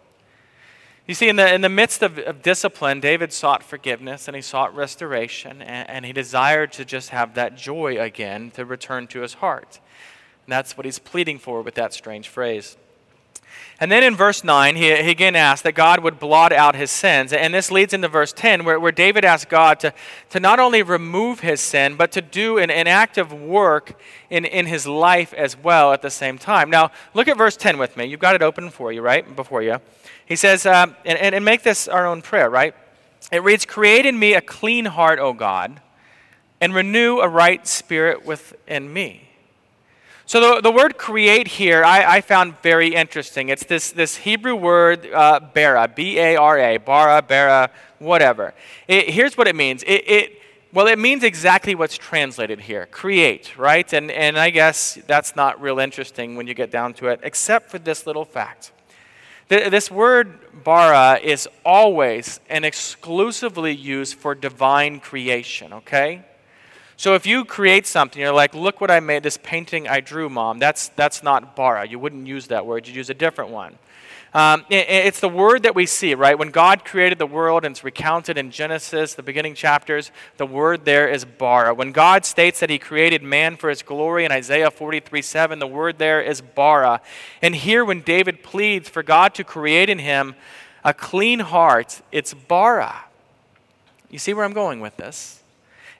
You 1.07 1.15
see, 1.15 1.31
in 1.31 1.37
the, 1.37 1.51
in 1.51 1.63
the 1.63 1.71
midst 1.71 2.03
of, 2.03 2.19
of 2.19 2.43
discipline, 2.43 3.01
David 3.01 3.33
sought 3.33 3.63
forgiveness 3.63 4.29
and 4.29 4.35
he 4.35 4.43
sought 4.43 4.77
restoration, 4.77 5.63
and, 5.63 5.89
and 5.89 6.05
he 6.05 6.13
desired 6.13 6.73
to 6.73 6.85
just 6.85 7.09
have 7.09 7.33
that 7.37 7.57
joy 7.57 7.99
again 7.99 8.51
to 8.51 8.67
return 8.67 9.07
to 9.07 9.23
his 9.23 9.35
heart. 9.35 9.81
And 10.45 10.53
that's 10.53 10.77
what 10.77 10.85
he's 10.85 10.99
pleading 10.99 11.39
for 11.39 11.63
with 11.63 11.77
that 11.77 11.95
strange 11.95 12.29
phrase. 12.29 12.77
And 13.81 13.93
then 13.93 14.03
in 14.03 14.17
verse 14.17 14.43
9, 14.43 14.75
he, 14.75 14.83
he 14.83 15.11
again 15.11 15.37
asks 15.37 15.63
that 15.63 15.73
God 15.73 16.01
would 16.01 16.19
blot 16.19 16.53
out 16.53 16.75
his 16.75 16.91
sins. 16.91 17.33
And 17.33 17.55
this 17.55 17.71
leads 17.71 17.95
into 17.95 18.09
verse 18.09 18.33
10, 18.33 18.65
where, 18.65 18.81
where 18.81 18.91
David 18.91 19.25
asks 19.25 19.49
God 19.49 19.79
to, 19.81 19.95
to 20.31 20.41
not 20.41 20.59
only 20.59 20.83
remove 20.83 21.41
his 21.41 21.61
sin, 21.61 21.95
but 21.95 22.11
to 22.13 22.21
do 22.21 22.59
an, 22.59 22.71
an 22.71 22.89
act 22.89 23.19
of 23.19 23.33
work 23.33 24.01
in, 24.31 24.45
in 24.45 24.67
his 24.67 24.87
life 24.87 25.33
as 25.33 25.57
well 25.57 25.93
at 25.93 26.03
the 26.03 26.11
same 26.11 26.39
time. 26.39 26.71
Now, 26.71 26.91
look 27.15 27.29
at 27.29 27.39
verse 27.39 27.57
10 27.57 27.79
with 27.79 27.97
me. 27.97 28.07
You've 28.07 28.19
got 28.19 28.35
it 28.35 28.43
open 28.43 28.71
for 28.71 28.91
you, 28.93 29.01
right? 29.01 29.37
Before 29.37 29.63
you. 29.63 29.79
He 30.27 30.35
says, 30.35 30.67
um, 30.67 30.97
and, 31.05 31.17
and 31.17 31.45
make 31.45 31.63
this 31.63 31.87
our 31.87 32.05
own 32.05 32.21
prayer, 32.21 32.51
right? 32.51 32.75
It 33.31 33.43
reads, 33.45 33.65
Create 33.65 34.07
in 34.07 34.19
me 34.19 34.35
a 34.35 34.41
clean 34.41 34.87
heart, 34.87 35.19
O 35.21 35.33
God, 35.33 35.81
and 36.61 36.75
renew 36.75 37.21
a 37.21 37.29
right 37.29 37.67
spirit 37.67 38.27
within 38.27 38.93
me. 38.93 39.28
So 40.29 40.57
the, 40.57 40.61
the 40.61 40.71
word 40.71 40.99
create 40.99 41.49
here 41.49 41.83
I, 41.83 42.17
I 42.17 42.21
found 42.21 42.61
very 42.61 42.95
interesting. 42.95 43.49
It's 43.49 43.65
this, 43.65 43.93
this 43.93 44.15
Hebrew 44.15 44.55
word 44.55 45.11
uh, 45.11 45.41
bara, 45.41 45.89
B-A-R-A, 45.89 46.77
bara, 46.77 47.23
bara, 47.23 47.71
whatever. 47.99 48.53
It, 48.87 49.09
here's 49.09 49.39
what 49.39 49.49
it 49.49 49.57
means. 49.57 49.83
It, 49.85 50.05
it, 50.07 50.43
well, 50.71 50.87
it 50.87 50.99
means 50.99 51.25
exactly 51.25 51.75
what's 51.75 51.97
translated 51.97 52.61
here, 52.61 52.85
create, 52.85 53.57
right? 53.57 53.91
And, 53.95 54.11
and 54.11 54.39
I 54.39 54.51
guess 54.51 54.99
that's 55.07 55.35
not 55.35 55.63
real 55.63 55.79
interesting 55.79 56.37
when 56.37 56.47
you 56.47 56.53
get 56.53 56.71
down 56.71 56.93
to 56.95 57.07
it, 57.07 57.21
except 57.23 57.71
for 57.71 57.79
this 57.79 58.07
little 58.07 58.27
fact. 58.27 58.73
This 59.49 59.91
word 59.91 60.63
bara 60.63 61.21
is 61.23 61.49
always 61.65 62.39
and 62.51 62.67
exclusively 62.67 63.75
used 63.75 64.17
for 64.17 64.35
divine 64.35 65.01
creation, 65.01 65.73
okay? 65.73 66.23
So 66.99 67.15
if 67.15 67.27
you 67.27 67.45
create 67.45 67.87
something, 67.87 68.21
you're 68.21 68.33
like, 68.33 68.57
look 68.57 68.81
what 68.81 68.91
I 68.91 68.99
made, 68.99 69.23
this 69.23 69.39
painting 69.41 69.87
I 69.87 70.01
drew, 70.01 70.29
mom. 70.29 70.59
That's, 70.59 70.89
that's 70.89 71.23
not 71.23 71.55
bara. 71.55 71.87
You 71.87 71.97
wouldn't 71.97 72.27
use 72.27 72.49
that 72.49 72.67
word, 72.67 72.89
you'd 72.89 72.97
use 72.97 73.09
a 73.09 73.15
different 73.15 73.53
one. 73.53 73.79
Um, 74.35 74.67
it, 74.69 74.87
it's 74.91 75.21
the 75.21 75.29
word 75.29 75.63
that 75.63 75.77
we 75.77 75.87
see, 75.87 76.17
right? 76.17 76.37
When 76.37 76.51
God 76.51 76.85
created 76.85 77.19
the 77.19 77.27
world 77.27 77.65
and 77.65 77.73
it's 77.73 77.85
recounted 77.85 78.37
in 78.37 78.51
Genesis, 78.51 79.15
the 79.15 79.23
beginning 79.23 79.55
chapters, 79.55 80.11
the 80.39 80.45
word 80.45 80.85
there 80.85 81.09
is 81.09 81.25
bara. 81.25 81.73
When 81.73 81.93
God 81.93 82.25
states 82.25 82.59
that 82.59 82.69
he 82.69 82.81
created 82.81 83.23
man 83.23 83.57
for 83.57 83.71
his 83.71 83.81
glory 83.81 84.25
in 84.25 84.33
Isaiah 84.33 84.73
43 84.73 85.23
7, 85.23 85.61
the 85.61 85.69
word 85.69 85.99
there 85.99 86.21
is 86.21 86.41
bara. 86.41 87.01
And 87.41 87.55
here, 87.55 87.85
when 87.85 88.01
David 88.01 88.43
pleads 88.43 88.89
for 88.89 89.05
God 89.05 89.35
to 89.37 89.45
create 89.45 89.89
in 89.89 90.01
him 90.01 90.35
a 90.83 90.93
clean 90.93 91.39
heart, 91.39 92.03
it's 92.11 92.35
bara. 92.35 93.05
You 94.11 94.19
see 94.19 94.35
where 94.35 94.45
I'm 94.45 94.53
going 94.53 94.81
with 94.81 94.97
this? 94.97 95.38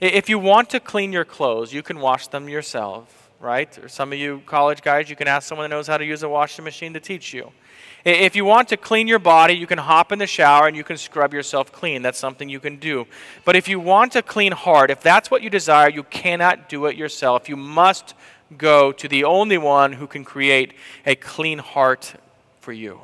If 0.01 0.29
you 0.29 0.39
want 0.39 0.71
to 0.71 0.81
clean 0.81 1.13
your 1.13 1.25
clothes, 1.25 1.73
you 1.73 1.83
can 1.83 1.99
wash 1.99 2.29
them 2.29 2.49
yourself, 2.49 3.31
right? 3.41 3.77
Or 3.79 3.89
some 3.89 4.13
of 4.13 4.19
you 4.19 4.43
college 4.47 4.81
guys, 4.83 5.11
you 5.11 5.17
can 5.17 5.27
ask 5.27 5.49
someone 5.49 5.69
that 5.69 5.75
knows 5.75 5.89
how 5.89 5.99
to 5.99 6.05
use 6.05 6.23
a 6.23 6.29
washing 6.29 6.65
machine 6.65 6.93
to 6.95 7.01
teach 7.01 7.35
you. 7.35 7.51
If 8.05 8.37
you 8.37 8.45
want 8.45 8.69
to 8.69 8.77
clean 8.77 9.09
your 9.09 9.19
body, 9.19 9.55
you 9.55 9.67
can 9.67 9.79
hop 9.79 10.13
in 10.13 10.21
the 10.21 10.27
shower 10.27 10.69
and 10.69 10.77
you 10.77 10.85
can 10.85 10.97
scrub 10.97 11.35
yourself 11.35 11.73
clean. 11.73 12.01
That's 12.03 12.19
something 12.19 12.49
you 12.49 12.61
can 12.61 12.77
do. 12.77 13.07
But 13.45 13.57
if 13.57 13.69
you 13.69 13.81
want 13.81 14.15
a 14.15 14.23
clean 14.23 14.53
heart, 14.53 14.91
if 14.91 15.01
that's 15.01 15.33
what 15.33 15.43
you 15.43 15.51
desire, 15.51 15.91
you 15.91 16.05
cannot 16.05 16.69
do 16.69 16.87
it 16.87 16.97
yourself. 16.97 17.49
You 17.49 17.57
must 17.57 18.15
go 18.57 18.93
to 18.93 19.09
the 19.09 19.25
only 19.25 19.59
one 19.59 19.95
who 19.95 20.07
can 20.07 20.25
create 20.25 20.75
a 21.05 21.17
clean 21.17 21.59
heart 21.59 22.15
for 22.61 22.73
you. 22.73 23.01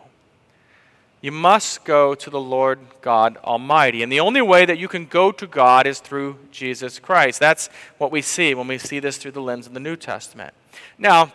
You 1.24 1.32
must 1.32 1.86
go 1.86 2.14
to 2.14 2.28
the 2.28 2.38
Lord 2.38 2.80
God 3.00 3.38
Almighty. 3.38 4.02
And 4.02 4.12
the 4.12 4.20
only 4.20 4.42
way 4.42 4.66
that 4.66 4.76
you 4.76 4.88
can 4.88 5.06
go 5.06 5.32
to 5.32 5.46
God 5.46 5.86
is 5.86 5.98
through 5.98 6.36
Jesus 6.52 6.98
Christ. 6.98 7.40
That's 7.40 7.70
what 7.96 8.12
we 8.12 8.20
see 8.20 8.52
when 8.52 8.68
we 8.68 8.76
see 8.76 9.00
this 9.00 9.16
through 9.16 9.30
the 9.30 9.40
lens 9.40 9.66
of 9.66 9.72
the 9.72 9.80
New 9.80 9.96
Testament. 9.96 10.52
Now, 10.98 11.32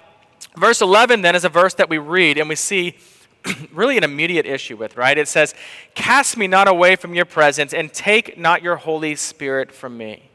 verse 0.56 0.82
11 0.82 1.24
then 1.24 1.34
is 1.34 1.44
a 1.44 1.50
verse 1.50 1.74
that 1.74 1.90
we 1.90 1.98
read 1.98 2.38
and 2.38 2.48
we 2.48 2.54
see 2.54 2.98
really 3.74 3.98
an 3.98 4.04
immediate 4.04 4.46
issue 4.46 4.78
with, 4.78 4.96
right? 4.96 5.18
It 5.18 5.28
says, 5.28 5.56
Cast 5.96 6.38
me 6.38 6.46
not 6.46 6.68
away 6.68 6.96
from 6.96 7.16
your 7.16 7.26
presence 7.26 7.74
and 7.74 7.92
take 7.92 8.38
not 8.38 8.62
your 8.62 8.76
Holy 8.76 9.16
Spirit 9.16 9.72
from 9.72 9.98
me. 9.98 10.30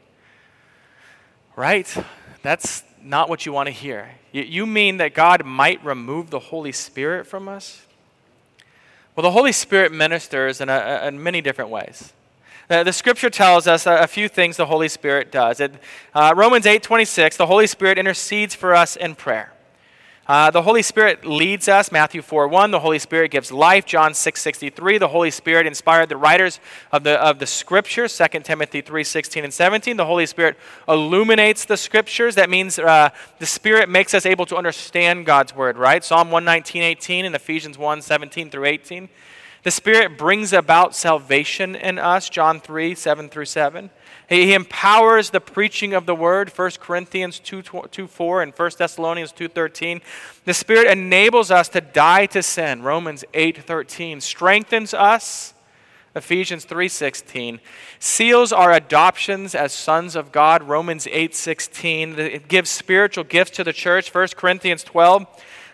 Right? 1.55 1.87
That's 2.41 2.83
not 3.01 3.29
what 3.29 3.45
you 3.45 3.53
want 3.53 3.67
to 3.67 3.73
hear. 3.73 4.15
You 4.33 4.65
mean 4.65 4.97
that 4.97 5.13
God 5.13 5.45
might 5.45 5.81
remove 5.81 6.29
the 6.29 6.39
Holy 6.39 6.73
Spirit 6.73 7.25
from 7.25 7.47
us? 7.47 7.84
Well, 9.15 9.23
the 9.23 9.31
Holy 9.31 9.53
Spirit 9.53 9.93
ministers 9.93 10.59
in, 10.59 10.67
a, 10.67 11.01
in 11.07 11.23
many 11.23 11.39
different 11.41 11.71
ways. 11.71 12.11
Uh, 12.69 12.83
the 12.83 12.91
scripture 12.91 13.29
tells 13.29 13.65
us 13.65 13.85
a, 13.85 13.97
a, 13.97 14.07
few 14.07 14.27
things 14.27 14.57
the 14.57 14.65
Holy 14.65 14.89
Spirit 14.89 15.31
does. 15.31 15.59
It, 15.59 15.73
uh, 16.13 16.33
Romans 16.35 16.65
8 16.65 16.83
26, 16.83 17.37
the 17.37 17.45
Holy 17.45 17.67
Spirit 17.67 17.97
intercedes 17.97 18.55
for 18.55 18.75
us 18.75 18.95
in 18.95 19.15
prayer. 19.15 19.54
Uh, 20.27 20.49
the 20.49 20.63
Holy 20.63 20.81
Spirit 20.81 21.23
leads 21.23 21.67
us, 21.67 21.91
Matthew 21.91 22.23
4 22.23 22.47
1. 22.47 22.71
The 22.71 22.79
Holy 22.79 22.97
Spirit 22.97 23.29
gives 23.29 23.51
life, 23.51 23.85
John 23.85 24.15
6 24.15 24.41
63. 24.41 24.97
The 24.97 25.09
Holy 25.09 25.29
Spirit 25.29 25.67
inspired 25.67 26.09
the 26.09 26.17
writers 26.17 26.59
of 26.91 27.03
the, 27.03 27.21
of 27.21 27.37
the 27.37 27.45
Scriptures, 27.45 28.17
2 28.17 28.39
Timothy 28.39 28.81
3 28.81 29.03
16 29.03 29.43
and 29.43 29.53
17. 29.53 29.97
The 29.97 30.05
Holy 30.05 30.25
Spirit 30.25 30.57
illuminates 30.87 31.65
the 31.65 31.77
Scriptures. 31.77 32.33
That 32.33 32.49
means 32.49 32.79
uh, 32.79 33.09
the 33.37 33.45
Spirit 33.45 33.87
makes 33.87 34.15
us 34.15 34.25
able 34.25 34.47
to 34.47 34.55
understand 34.55 35.27
God's 35.27 35.55
Word, 35.55 35.77
right? 35.77 36.03
Psalm 36.03 36.31
119 36.31 36.81
18 36.81 37.25
and 37.25 37.35
Ephesians 37.35 37.77
1 37.77 38.01
17 38.01 38.49
through 38.49 38.65
18. 38.65 39.09
The 39.61 39.71
Spirit 39.71 40.17
brings 40.17 40.53
about 40.53 40.95
salvation 40.95 41.75
in 41.75 41.99
us, 41.99 42.29
John 42.29 42.59
3 42.59 42.95
7 42.95 43.29
through 43.29 43.45
7. 43.45 43.91
He, 44.27 44.53
empowers 44.53 45.29
the 45.29 45.39
preaching 45.39 45.93
of 45.93 46.05
the 46.05 46.15
word, 46.15 46.49
1 46.49 46.71
Corinthians 46.79 47.39
2, 47.39 47.61
2 47.61 48.07
4 48.07 48.41
and 48.41 48.53
1 48.53 48.71
Thessalonians 48.77 49.31
2 49.31 49.47
13. 49.47 50.01
The 50.45 50.53
Spirit 50.53 50.87
enables 50.87 51.51
us 51.51 51.69
to 51.69 51.81
die 51.81 52.25
to 52.27 52.41
sin, 52.41 52.81
Romans 52.81 53.23
8 53.33 53.63
13. 53.63 54.21
Strengthens 54.21 54.93
us, 54.93 55.53
Ephesians 56.15 56.65
3:16 56.65 57.59
seals 57.99 58.53
our 58.53 58.71
adoptions 58.71 59.53
as 59.53 59.73
sons 59.73 60.15
of 60.15 60.31
God 60.31 60.63
Romans 60.63 61.07
8:16 61.11 62.17
it 62.17 62.47
gives 62.47 62.69
spiritual 62.69 63.25
gifts 63.25 63.51
to 63.57 63.65
the 63.65 63.73
church 63.73 64.09
1 64.09 64.29
Corinthians 64.37 64.81
12 64.83 65.27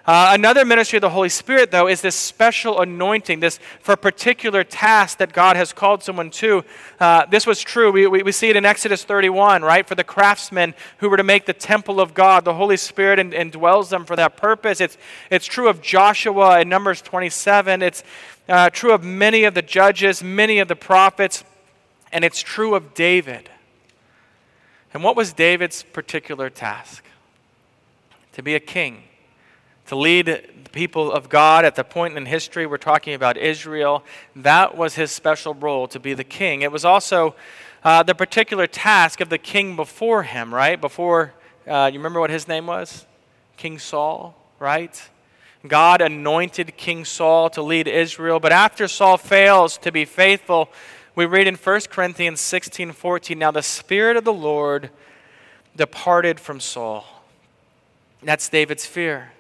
uh, 0.06 0.32
another 0.34 0.66
ministry 0.66 0.98
of 0.98 1.02
the 1.02 1.12
Holy 1.12 1.30
Spirit, 1.30 1.70
though, 1.70 1.88
is 1.88 2.02
this 2.02 2.16
special 2.16 2.82
anointing, 2.82 3.40
this 3.40 3.60
for 3.82 3.92
a 3.92 3.98
particular 3.98 4.64
task 4.64 5.20
that 5.20 5.32
God 5.32 5.56
has 5.56 5.74
called 5.74 6.02
someone 6.02 6.32
to. 6.32 6.64
Uh, 7.00 7.28
this 7.28 7.46
was 7.46 7.62
true. 7.62 7.92
We, 7.92 8.08
we, 8.08 8.24
we, 8.24 8.32
see 8.32 8.50
it 8.50 8.56
in 8.56 8.66
Exodus 8.66 9.04
31, 9.04 9.62
right? 9.62 9.88
For 9.88 9.94
the 9.94 10.04
craftsmen 10.04 10.74
who 10.98 11.10
were 11.10 11.18
to 11.18 11.24
make 11.24 11.46
the 11.46 11.54
temple 11.54 12.00
of 12.00 12.16
God, 12.16 12.46
the 12.46 12.56
Holy 12.56 12.78
Spirit 12.78 13.20
indwells 13.20 13.90
them 13.90 14.06
for 14.06 14.16
that 14.16 14.38
purpose. 14.38 14.82
It's, 14.82 14.98
it's 15.30 15.46
true 15.46 15.68
of 15.68 15.84
Joshua 15.84 16.62
in 16.62 16.70
Numbers 16.70 17.04
27. 17.04 17.84
It's 17.84 18.04
uh, 18.50 18.72
true 18.72 18.94
of 18.94 19.04
many 19.04 19.44
of 19.44 19.54
the 19.54 19.62
judges, 19.62 20.24
many 20.24 20.58
of 20.58 20.68
the 20.68 20.76
prophets, 20.76 21.44
and 22.12 22.26
it's 22.26 22.42
true 22.42 22.74
of 22.74 22.96
David. 22.96 23.52
And 24.96 25.04
what 25.04 25.16
was 25.16 25.32
David's 25.32 25.84
particular 25.84 26.50
task? 26.50 27.06
To 28.34 28.42
be 28.42 28.56
a 28.56 28.60
king 28.60 29.04
to 29.92 29.98
lead 29.98 30.26
the 30.26 30.42
people 30.72 31.12
of 31.12 31.28
God 31.28 31.66
at 31.66 31.76
the 31.76 31.84
point 31.84 32.16
in 32.16 32.26
history 32.26 32.66
we're 32.66 32.78
talking 32.78 33.14
about 33.14 33.36
Israel. 33.36 34.06
That 34.38 34.78
was 34.78 34.96
his 34.96 35.12
special 35.12 35.54
role 35.54 35.86
to 35.90 36.00
be 36.00 36.14
the 36.14 36.24
king. 36.24 36.62
It 36.62 36.72
was 36.72 36.86
also 36.86 37.36
uh, 37.84 38.02
the 38.02 38.16
particular 38.16 38.68
task 38.68 39.20
of 39.20 39.28
the 39.28 39.38
king 39.38 39.76
before 39.76 40.24
him, 40.24 40.56
right? 40.56 40.80
Before, 40.80 41.34
uh, 41.68 41.90
you 41.92 42.00
remember 42.00 42.22
what 42.22 42.30
his 42.30 42.48
name 42.48 42.68
was? 42.68 43.06
King 43.58 43.80
Saul, 43.80 44.34
right? 44.60 45.10
God 45.68 46.00
anointed 46.00 46.78
King 46.78 47.04
Saul 47.04 47.50
to 47.50 47.62
lead 47.62 47.86
Israel, 47.86 48.40
but 48.40 48.54
after 48.54 48.88
Saul 48.88 49.18
fails 49.18 49.78
to 49.80 49.92
be 49.92 50.06
faithful, 50.06 50.70
we 51.16 51.26
read 51.26 51.48
in 51.48 51.56
1 51.56 51.82
Corinthians 51.90 52.40
16 52.40 52.94
14, 52.94 53.38
now 53.38 53.52
the 53.52 53.62
Spirit 53.62 54.16
of 54.16 54.24
the 54.24 54.32
Lord 54.32 54.90
departed 55.76 56.40
from 56.40 56.62
Saul. 56.62 57.04
That's 58.24 58.48
David's 58.48 58.86
fear. 58.86 59.32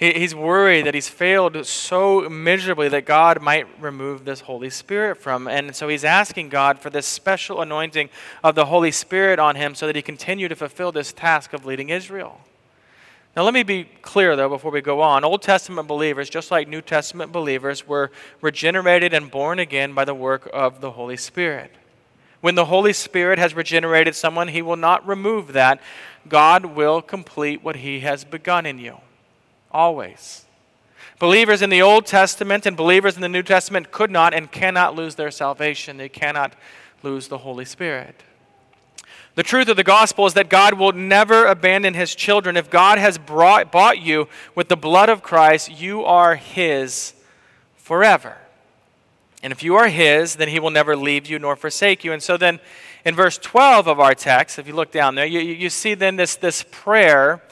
He's 0.00 0.34
worried 0.34 0.86
that 0.86 0.94
he's 0.94 1.10
failed 1.10 1.66
so 1.66 2.26
miserably 2.26 2.88
that 2.88 3.04
God 3.04 3.42
might 3.42 3.66
remove 3.78 4.24
this 4.24 4.40
Holy 4.40 4.70
Spirit 4.70 5.18
from 5.18 5.46
him. 5.46 5.66
And 5.66 5.76
so 5.76 5.88
he's 5.88 6.04
asking 6.04 6.48
God 6.48 6.78
for 6.78 6.88
this 6.88 7.06
special 7.06 7.60
anointing 7.60 8.08
of 8.42 8.54
the 8.54 8.64
Holy 8.64 8.92
Spirit 8.92 9.38
on 9.38 9.56
him 9.56 9.74
so 9.74 9.86
that 9.86 9.94
he 9.94 10.00
continue 10.00 10.48
to 10.48 10.56
fulfill 10.56 10.90
this 10.90 11.12
task 11.12 11.52
of 11.52 11.66
leading 11.66 11.90
Israel. 11.90 12.40
Now, 13.36 13.42
let 13.42 13.52
me 13.52 13.62
be 13.62 13.84
clear, 14.00 14.36
though, 14.36 14.48
before 14.48 14.70
we 14.70 14.80
go 14.80 15.02
on. 15.02 15.22
Old 15.22 15.42
Testament 15.42 15.86
believers, 15.86 16.30
just 16.30 16.50
like 16.50 16.66
New 16.66 16.80
Testament 16.80 17.30
believers, 17.30 17.86
were 17.86 18.10
regenerated 18.40 19.12
and 19.12 19.30
born 19.30 19.58
again 19.58 19.92
by 19.92 20.06
the 20.06 20.14
work 20.14 20.48
of 20.54 20.80
the 20.80 20.92
Holy 20.92 21.18
Spirit. 21.18 21.72
When 22.40 22.54
the 22.54 22.64
Holy 22.64 22.94
Spirit 22.94 23.38
has 23.38 23.52
regenerated 23.52 24.14
someone, 24.14 24.48
he 24.48 24.62
will 24.62 24.76
not 24.76 25.06
remove 25.06 25.52
that. 25.52 25.78
God 26.26 26.64
will 26.64 27.02
complete 27.02 27.62
what 27.62 27.76
he 27.76 28.00
has 28.00 28.24
begun 28.24 28.64
in 28.64 28.78
you. 28.78 28.96
Always. 29.70 30.44
Believers 31.18 31.60
in 31.60 31.70
the 31.70 31.82
Old 31.82 32.06
Testament 32.06 32.64
and 32.64 32.76
believers 32.76 33.14
in 33.14 33.20
the 33.22 33.28
New 33.28 33.42
Testament 33.42 33.92
could 33.92 34.10
not 34.10 34.32
and 34.32 34.50
cannot 34.50 34.94
lose 34.94 35.16
their 35.16 35.30
salvation. 35.30 35.98
They 35.98 36.08
cannot 36.08 36.54
lose 37.02 37.28
the 37.28 37.38
Holy 37.38 37.64
Spirit. 37.64 38.22
The 39.34 39.42
truth 39.42 39.68
of 39.68 39.76
the 39.76 39.84
gospel 39.84 40.26
is 40.26 40.34
that 40.34 40.48
God 40.48 40.74
will 40.74 40.92
never 40.92 41.46
abandon 41.46 41.94
his 41.94 42.14
children. 42.14 42.56
If 42.56 42.70
God 42.70 42.98
has 42.98 43.16
brought, 43.16 43.70
bought 43.70 43.98
you 43.98 44.28
with 44.54 44.68
the 44.68 44.76
blood 44.76 45.08
of 45.08 45.22
Christ, 45.22 45.80
you 45.80 46.04
are 46.04 46.34
his 46.34 47.12
forever. 47.76 48.36
And 49.42 49.52
if 49.52 49.62
you 49.62 49.76
are 49.76 49.88
his, 49.88 50.36
then 50.36 50.48
he 50.48 50.58
will 50.58 50.70
never 50.70 50.96
leave 50.96 51.26
you 51.26 51.38
nor 51.38 51.54
forsake 51.54 52.04
you. 52.04 52.12
And 52.12 52.22
so 52.22 52.36
then 52.36 52.60
in 53.04 53.14
verse 53.14 53.38
12 53.38 53.86
of 53.88 54.00
our 54.00 54.14
text, 54.14 54.58
if 54.58 54.66
you 54.66 54.74
look 54.74 54.90
down 54.90 55.14
there, 55.14 55.26
you, 55.26 55.40
you 55.40 55.70
see 55.70 55.94
then 55.94 56.16
this, 56.16 56.36
this 56.36 56.64
prayer 56.70 57.42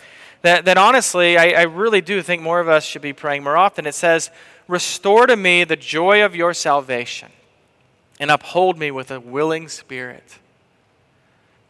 that, 0.43 0.65
that 0.65 0.79
honestly, 0.79 1.37
I, 1.37 1.51
I 1.51 1.63
really 1.63 2.01
do 2.01 2.23
think 2.23 2.43
more 2.43 2.61
of 2.61 2.69
us 2.69 2.85
should 2.85 3.03
be 3.03 3.13
praying 3.13 3.43
more 3.43 3.57
often. 3.57 3.87
It 3.87 3.95
says, 3.95 4.31
Restore 4.69 5.27
to 5.27 5.37
me 5.37 5.65
the 5.65 5.77
joy 5.77 6.25
of 6.25 6.37
your 6.37 6.53
salvation 6.53 7.31
and 8.21 8.31
uphold 8.31 8.79
me 8.79 8.91
with 8.91 9.11
a 9.11 9.19
willing 9.19 9.69
spirit. 9.69 10.39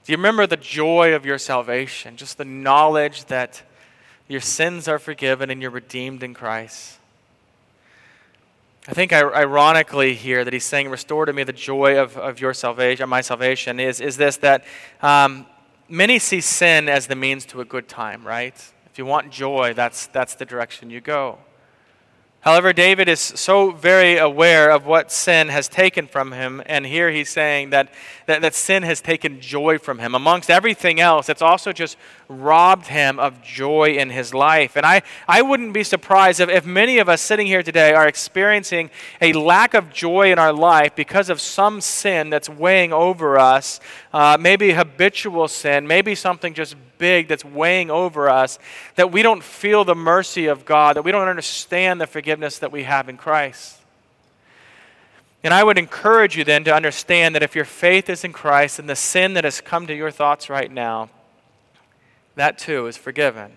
Do 0.05 0.13
you 0.13 0.17
remember 0.17 0.47
the 0.47 0.57
joy 0.57 1.15
of 1.15 1.25
your 1.25 1.39
salvation? 1.39 2.17
Just 2.17 2.39
the 2.39 2.45
knowledge 2.45 3.27
that 3.27 3.63
your 4.27 4.41
sins 4.41 4.89
are 4.89 4.99
forgiven 4.99 5.51
and 5.51 5.63
you're 5.63 5.71
redeemed 5.71 6.23
in 6.23 6.35
Christ. 6.35 6.99
I 8.89 8.93
think 8.93 9.13
ironically 9.13 10.15
here 10.15 10.45
that 10.45 10.53
he's 10.53 10.65
saying, 10.65 10.89
Restore 10.89 11.27
to 11.27 11.33
me 11.33 11.45
the 11.45 11.53
joy 11.53 11.99
of, 11.99 12.17
of 12.17 12.41
your 12.41 12.55
salvation, 12.55 13.07
my 13.09 13.21
salvation, 13.21 13.79
is, 13.79 14.01
is 14.01 14.17
this 14.17 14.39
that 14.39 14.65
um, 15.03 15.45
many 15.89 16.19
see 16.19 16.41
sin 16.41 16.89
as 16.89 17.07
the 17.07 17.17
means 17.17 17.45
to 17.47 17.61
a 17.61 17.65
good 17.65 17.89
time, 17.89 18.27
right? 18.27 18.55
If 18.87 18.99
you 18.99 19.07
want 19.07 19.31
joy, 19.31 19.75
that's, 19.75 20.07
that's 20.09 20.35
the 20.35 20.45
direction 20.45 20.91
you 20.91 21.01
go. 21.01 21.39
However, 22.43 22.73
David 22.73 23.09
is 23.09 23.21
so 23.21 23.73
very 23.73 24.17
aware 24.17 24.71
of 24.71 24.87
what 24.87 25.11
sin 25.11 25.49
has 25.49 25.67
taken 25.67 26.07
from 26.07 26.31
him, 26.31 26.63
and 26.67 26.87
here 26.87 27.11
he's 27.11 27.29
saying 27.29 27.71
that, 27.71 27.93
that, 28.27 28.43
that 28.43 28.55
sin 28.55 28.85
has 28.85 29.01
taken 29.01 29.41
joy 29.41 29.77
from 29.77 29.99
him. 29.99 30.15
Amongst 30.15 30.49
everything 30.49 31.01
else, 31.01 31.29
it's 31.29 31.43
also 31.43 31.73
just 31.73 31.97
robbed 32.29 32.87
him 32.87 33.19
of 33.19 33.43
joy 33.43 33.97
in 33.99 34.11
his 34.11 34.33
life. 34.33 34.77
And 34.77 34.87
I, 34.87 35.03
I 35.27 35.43
wouldn't 35.43 35.75
be 35.75 35.83
surprised 35.83 36.39
if, 36.39 36.49
if 36.49 36.65
many 36.65 36.99
of 36.99 37.09
us 37.09 37.21
sitting 37.21 37.49
here 37.49 37.65
today 37.65 37.93
are 37.93 38.07
experiencing 38.07 38.91
a 39.21 39.33
lack 39.33 39.75
of 39.75 39.93
joy 39.93 40.31
in 40.31 40.39
our 40.39 40.53
life 40.53 40.95
because 40.95 41.31
of 41.31 41.41
some 41.41 41.81
sin 41.81 42.31
that's 42.31 42.49
weighing 42.49 42.93
over 42.93 43.37
us, 43.37 43.81
uh, 44.13 44.37
maybe 44.39 44.73
habitual 44.73 45.49
sin, 45.49 45.89
maybe 45.89 46.15
something 46.15 46.55
just 46.55 46.77
big 46.99 47.29
that's 47.29 47.45
weighing 47.45 47.91
over 47.91 48.29
us, 48.29 48.59
that 48.97 49.13
we 49.13 49.23
don't 49.23 49.43
feel 49.43 49.85
the 49.85 49.95
mercy 49.95 50.47
of 50.47 50.65
God, 50.65 50.97
that 50.97 51.03
we 51.03 51.13
don't 51.13 51.29
understand 51.29 52.01
the 52.01 52.07
forgiveness 52.07 52.59
that 52.59 52.73
we 52.73 52.83
have 52.83 53.09
in 53.09 53.17
Christ. 53.17 53.79
And 55.45 55.55
I 55.55 55.63
would 55.63 55.79
encourage 55.79 56.37
you 56.37 56.45
then 56.45 56.65
to 56.65 56.75
understand 56.75 57.35
that 57.35 57.43
if 57.43 57.55
your 57.55 57.65
faith 57.65 58.11
is 58.11 58.25
in 58.25 58.33
Christ 58.33 58.79
and 58.79 58.89
the 58.89 58.97
sin 58.97 59.35
that 59.35 59.45
has 59.45 59.61
come 59.61 59.87
to 59.87 59.95
your 59.95 60.11
thoughts 60.11 60.51
right 60.51 60.71
now, 60.71 61.11
that 62.35 62.59
too 62.59 62.87
is 62.87 62.97
forgiven. 62.97 63.53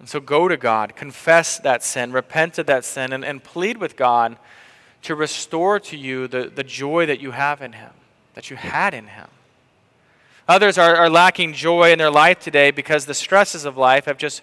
And 0.00 0.08
so 0.08 0.20
go 0.20 0.48
to 0.48 0.56
God, 0.56 0.96
confess 0.96 1.58
that 1.60 1.82
sin, 1.82 2.12
repent 2.12 2.58
of 2.58 2.66
that 2.66 2.84
sin, 2.84 3.12
and, 3.12 3.24
and 3.24 3.42
plead 3.42 3.78
with 3.78 3.96
God 3.96 4.36
to 5.02 5.14
restore 5.14 5.78
to 5.80 5.96
you 5.96 6.26
the, 6.26 6.50
the 6.54 6.64
joy 6.64 7.06
that 7.06 7.20
you 7.20 7.30
have 7.30 7.62
in 7.62 7.72
Him, 7.72 7.92
that 8.34 8.50
you 8.50 8.56
had 8.56 8.92
in 8.92 9.06
Him. 9.06 9.28
Others 10.48 10.76
are, 10.76 10.96
are 10.96 11.08
lacking 11.08 11.54
joy 11.54 11.92
in 11.92 11.98
their 11.98 12.10
life 12.10 12.38
today 12.38 12.70
because 12.70 13.06
the 13.06 13.14
stresses 13.14 13.64
of 13.64 13.76
life 13.76 14.04
have 14.04 14.18
just 14.18 14.42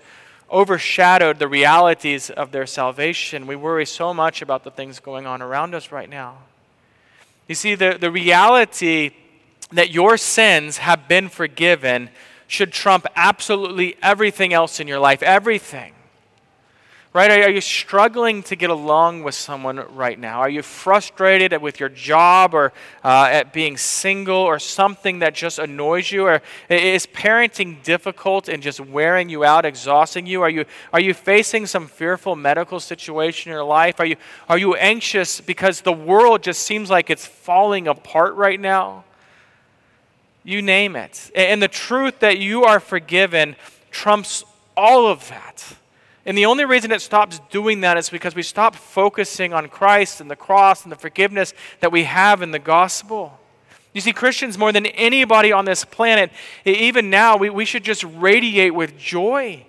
overshadowed 0.51 1.39
the 1.39 1.47
realities 1.47 2.29
of 2.29 2.51
their 2.51 2.65
salvation. 2.65 3.47
We 3.47 3.55
worry 3.55 3.85
so 3.85 4.13
much 4.13 4.41
about 4.41 4.63
the 4.63 4.71
things 4.71 4.99
going 4.99 5.25
on 5.25 5.41
around 5.41 5.75
us 5.75 5.91
right 5.91 6.09
now. 6.09 6.37
You 7.47 7.55
see, 7.55 7.75
the, 7.75 7.97
the 7.99 8.11
reality 8.11 9.11
that 9.71 9.91
your 9.91 10.17
sins 10.17 10.77
have 10.77 11.07
been 11.07 11.29
forgiven 11.29 12.09
should 12.47 12.73
trump 12.73 13.05
absolutely 13.15 13.95
everything 14.01 14.53
else 14.53 14.79
in 14.79 14.87
your 14.87 14.99
life, 14.99 15.23
everything. 15.23 15.93
Right? 17.13 17.29
Are 17.29 17.49
you 17.49 17.59
struggling 17.59 18.41
to 18.43 18.55
get 18.55 18.69
along 18.69 19.23
with 19.23 19.35
someone 19.35 19.83
right 19.95 20.17
now? 20.17 20.39
Are 20.39 20.49
you 20.49 20.61
frustrated 20.61 21.61
with 21.61 21.77
your 21.77 21.89
job 21.89 22.53
or 22.53 22.71
uh, 23.03 23.27
at 23.29 23.51
being 23.51 23.75
single 23.75 24.37
or 24.37 24.59
something 24.59 25.19
that 25.19 25.35
just 25.35 25.59
annoys 25.59 26.09
you? 26.09 26.27
Or 26.27 26.41
is 26.69 27.05
parenting 27.07 27.83
difficult 27.83 28.47
and 28.47 28.63
just 28.63 28.79
wearing 28.79 29.27
you 29.27 29.43
out, 29.43 29.65
exhausting 29.65 30.25
you? 30.25 30.41
Are 30.41 30.49
you, 30.49 30.63
are 30.93 31.01
you 31.01 31.13
facing 31.13 31.65
some 31.65 31.87
fearful 31.87 32.37
medical 32.37 32.79
situation 32.79 33.51
in 33.51 33.55
your 33.55 33.65
life? 33.65 33.99
Are 33.99 34.05
you, 34.05 34.15
are 34.47 34.57
you 34.57 34.75
anxious 34.75 35.41
because 35.41 35.81
the 35.81 35.91
world 35.91 36.41
just 36.41 36.61
seems 36.61 36.89
like 36.89 37.09
it's 37.09 37.25
falling 37.25 37.89
apart 37.89 38.35
right 38.35 38.59
now? 38.59 39.03
You 40.45 40.61
name 40.61 40.95
it. 40.95 41.29
And 41.35 41.61
the 41.61 41.67
truth 41.67 42.19
that 42.19 42.37
you 42.37 42.63
are 42.63 42.79
forgiven 42.79 43.57
trumps 43.91 44.45
all 44.77 45.07
of 45.07 45.27
that. 45.27 45.75
And 46.25 46.37
the 46.37 46.45
only 46.45 46.65
reason 46.65 46.91
it 46.91 47.01
stops 47.01 47.39
doing 47.49 47.81
that 47.81 47.97
is 47.97 48.09
because 48.09 48.35
we 48.35 48.43
stop 48.43 48.75
focusing 48.75 49.53
on 49.53 49.69
Christ 49.69 50.21
and 50.21 50.29
the 50.29 50.35
cross 50.35 50.83
and 50.83 50.91
the 50.91 50.95
forgiveness 50.95 51.53
that 51.79 51.91
we 51.91 52.03
have 52.03 52.41
in 52.41 52.51
the 52.51 52.59
gospel. 52.59 53.39
You 53.93 54.01
see, 54.01 54.13
Christians, 54.13 54.57
more 54.57 54.71
than 54.71 54.85
anybody 54.85 55.51
on 55.51 55.65
this 55.65 55.83
planet, 55.83 56.31
even 56.63 57.09
now, 57.09 57.37
we, 57.37 57.49
we 57.49 57.65
should 57.65 57.83
just 57.83 58.03
radiate 58.03 58.73
with 58.73 58.97
joy. 58.97 59.65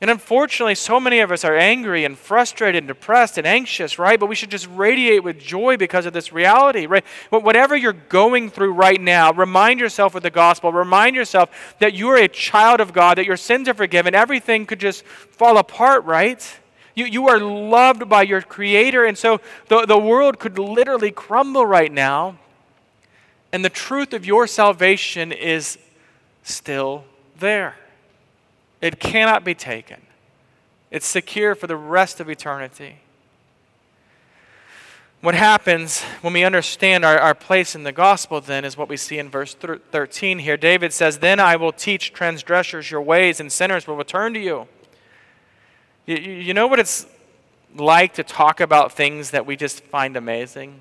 And 0.00 0.10
unfortunately, 0.10 0.76
so 0.76 0.98
many 0.98 1.20
of 1.20 1.30
us 1.30 1.44
are 1.44 1.56
angry 1.56 2.06
and 2.06 2.18
frustrated 2.18 2.78
and 2.78 2.88
depressed 2.88 3.36
and 3.36 3.46
anxious, 3.46 3.98
right? 3.98 4.18
But 4.18 4.30
we 4.30 4.34
should 4.34 4.50
just 4.50 4.66
radiate 4.70 5.22
with 5.22 5.38
joy 5.38 5.76
because 5.76 6.06
of 6.06 6.14
this 6.14 6.32
reality, 6.32 6.86
right? 6.86 7.04
Whatever 7.28 7.76
you're 7.76 7.92
going 7.92 8.48
through 8.48 8.72
right 8.72 8.98
now, 8.98 9.30
remind 9.30 9.78
yourself 9.78 10.14
of 10.14 10.22
the 10.22 10.30
gospel. 10.30 10.72
Remind 10.72 11.16
yourself 11.16 11.74
that 11.80 11.92
you 11.92 12.08
are 12.08 12.16
a 12.16 12.28
child 12.28 12.80
of 12.80 12.94
God, 12.94 13.18
that 13.18 13.26
your 13.26 13.36
sins 13.36 13.68
are 13.68 13.74
forgiven. 13.74 14.14
Everything 14.14 14.64
could 14.64 14.80
just 14.80 15.04
fall 15.04 15.58
apart, 15.58 16.02
right? 16.04 16.58
You, 16.94 17.04
you 17.04 17.28
are 17.28 17.38
loved 17.38 18.08
by 18.08 18.22
your 18.22 18.40
Creator. 18.40 19.04
And 19.04 19.18
so 19.18 19.42
the, 19.68 19.84
the 19.84 19.98
world 19.98 20.38
could 20.38 20.58
literally 20.58 21.10
crumble 21.10 21.66
right 21.66 21.92
now. 21.92 22.38
And 23.52 23.62
the 23.62 23.70
truth 23.70 24.14
of 24.14 24.24
your 24.24 24.46
salvation 24.46 25.30
is 25.30 25.76
still 26.42 27.04
there. 27.38 27.76
It 28.80 28.98
cannot 28.98 29.44
be 29.44 29.54
taken. 29.54 30.00
It's 30.90 31.06
secure 31.06 31.54
for 31.54 31.66
the 31.66 31.76
rest 31.76 32.20
of 32.20 32.28
eternity. 32.28 33.00
What 35.20 35.34
happens 35.34 36.02
when 36.22 36.32
we 36.32 36.44
understand 36.44 37.04
our, 37.04 37.18
our 37.18 37.34
place 37.34 37.74
in 37.74 37.82
the 37.82 37.92
gospel, 37.92 38.40
then, 38.40 38.64
is 38.64 38.78
what 38.78 38.88
we 38.88 38.96
see 38.96 39.18
in 39.18 39.28
verse 39.28 39.54
13 39.54 40.38
here. 40.38 40.56
David 40.56 40.94
says, 40.94 41.18
Then 41.18 41.38
I 41.38 41.56
will 41.56 41.72
teach 41.72 42.14
transgressors 42.14 42.90
your 42.90 43.02
ways, 43.02 43.38
and 43.38 43.52
sinners 43.52 43.86
will 43.86 43.96
return 43.96 44.32
to 44.32 44.40
you. 44.40 44.66
You, 46.06 46.16
you 46.16 46.54
know 46.54 46.66
what 46.66 46.78
it's 46.78 47.06
like 47.76 48.14
to 48.14 48.24
talk 48.24 48.60
about 48.60 48.92
things 48.92 49.30
that 49.32 49.44
we 49.44 49.56
just 49.56 49.84
find 49.84 50.16
amazing? 50.16 50.80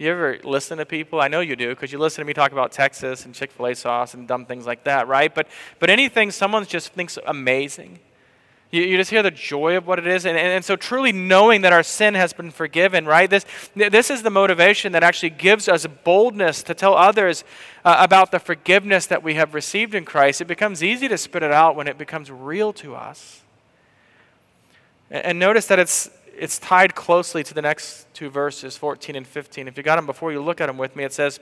You 0.00 0.10
ever 0.10 0.38
listen 0.44 0.78
to 0.78 0.86
people? 0.86 1.20
I 1.20 1.28
know 1.28 1.40
you 1.40 1.56
do 1.56 1.68
because 1.68 1.92
you 1.92 1.98
listen 1.98 2.22
to 2.22 2.26
me 2.26 2.32
talk 2.32 2.52
about 2.52 2.72
Texas 2.72 3.26
and 3.26 3.34
Chick 3.34 3.52
fil 3.52 3.66
A 3.66 3.74
sauce 3.74 4.14
and 4.14 4.26
dumb 4.26 4.46
things 4.46 4.64
like 4.64 4.84
that, 4.84 5.06
right? 5.06 5.32
But, 5.32 5.46
but 5.78 5.90
anything 5.90 6.30
someone 6.30 6.64
just 6.64 6.94
thinks 6.94 7.18
amazing, 7.26 7.98
you, 8.70 8.80
you 8.80 8.96
just 8.96 9.10
hear 9.10 9.22
the 9.22 9.30
joy 9.30 9.76
of 9.76 9.86
what 9.86 9.98
it 9.98 10.06
is. 10.06 10.24
And, 10.24 10.38
and, 10.38 10.48
and 10.48 10.64
so, 10.64 10.74
truly 10.74 11.12
knowing 11.12 11.60
that 11.60 11.74
our 11.74 11.82
sin 11.82 12.14
has 12.14 12.32
been 12.32 12.50
forgiven, 12.50 13.04
right? 13.04 13.28
This, 13.28 13.44
this 13.76 14.10
is 14.10 14.22
the 14.22 14.30
motivation 14.30 14.92
that 14.92 15.02
actually 15.02 15.30
gives 15.30 15.68
us 15.68 15.86
boldness 15.86 16.62
to 16.62 16.72
tell 16.72 16.94
others 16.94 17.44
uh, 17.84 17.96
about 18.00 18.30
the 18.30 18.38
forgiveness 18.38 19.04
that 19.04 19.22
we 19.22 19.34
have 19.34 19.52
received 19.52 19.94
in 19.94 20.06
Christ. 20.06 20.40
It 20.40 20.46
becomes 20.46 20.82
easy 20.82 21.08
to 21.08 21.18
spit 21.18 21.42
it 21.42 21.52
out 21.52 21.76
when 21.76 21.86
it 21.86 21.98
becomes 21.98 22.30
real 22.30 22.72
to 22.72 22.96
us. 22.96 23.42
And, 25.10 25.26
and 25.26 25.38
notice 25.38 25.66
that 25.66 25.78
it's 25.78 26.08
it's 26.40 26.58
tied 26.58 26.94
closely 26.94 27.44
to 27.44 27.52
the 27.52 27.60
next 27.60 28.06
two 28.14 28.30
verses, 28.30 28.74
14 28.74 29.14
and 29.14 29.26
15. 29.26 29.68
If 29.68 29.76
you 29.76 29.82
got 29.82 29.96
them 29.96 30.06
before 30.06 30.32
you 30.32 30.40
look 30.40 30.58
at 30.62 30.68
them 30.68 30.78
with 30.78 30.96
me, 30.96 31.04
it 31.04 31.12
says, 31.12 31.38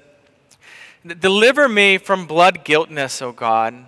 Deliver 1.06 1.68
me 1.68 1.98
from 1.98 2.26
blood 2.26 2.64
guiltness, 2.64 3.22
O 3.22 3.30
God. 3.30 3.86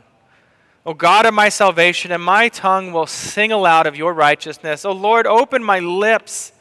O 0.86 0.94
God 0.94 1.26
of 1.26 1.34
my 1.34 1.48
salvation, 1.48 2.12
and 2.12 2.22
my 2.22 2.48
tongue 2.48 2.92
will 2.92 3.08
sing 3.08 3.50
aloud 3.50 3.88
of 3.88 3.96
your 3.96 4.14
righteousness. 4.14 4.84
O 4.84 4.92
Lord, 4.92 5.26
open 5.26 5.64
my 5.64 5.80
lips, 5.80 6.52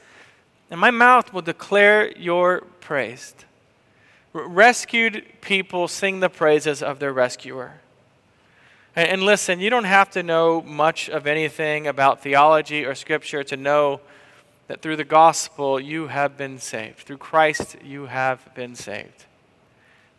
and 0.71 0.81
my 0.81 0.89
mouth 0.89 1.31
will 1.31 1.43
declare 1.43 2.12
your 2.17 2.62
praise. 2.81 3.35
Rescued 4.33 5.23
people 5.41 5.88
sing 5.88 6.21
the 6.21 6.29
praises 6.29 6.81
of 6.81 6.97
their 6.97 7.13
rescuer. 7.13 7.81
And 8.95 9.21
listen, 9.21 9.59
you 9.59 9.69
don't 9.69 9.83
have 9.83 10.09
to 10.12 10.23
know 10.23 10.63
much 10.63 11.07
of 11.07 11.27
anything 11.27 11.85
about 11.85 12.23
theology 12.23 12.83
or 12.83 12.95
scripture 12.95 13.43
to 13.43 13.55
know 13.55 14.01
that 14.69 14.84
through 14.84 14.95
the 14.95 15.03
gospel 15.03 15.79
you 15.79 16.08
have 16.08 16.38
been 16.38 16.60
saved. 16.60 16.99
Through 16.99 17.17
Christ 17.17 17.75
you 17.84 18.05
have 18.05 18.53
been 18.53 18.75
saved. 18.75 19.25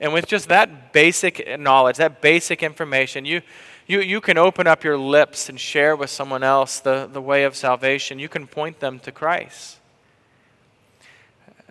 And 0.00 0.12
with 0.12 0.26
just 0.26 0.48
that 0.48 0.92
basic 0.92 1.58
knowledge, 1.58 1.98
that 1.98 2.20
basic 2.20 2.62
information, 2.62 3.24
you, 3.24 3.42
you, 3.86 4.00
you 4.00 4.20
can 4.20 4.36
open 4.36 4.66
up 4.66 4.82
your 4.82 4.98
lips 4.98 5.48
and 5.48 5.58
share 5.58 5.94
with 5.94 6.10
someone 6.10 6.42
else 6.42 6.80
the, 6.80 7.08
the 7.10 7.22
way 7.22 7.44
of 7.44 7.54
salvation. 7.54 8.18
You 8.18 8.28
can 8.28 8.48
point 8.48 8.80
them 8.80 8.98
to 9.00 9.12
Christ. 9.12 9.78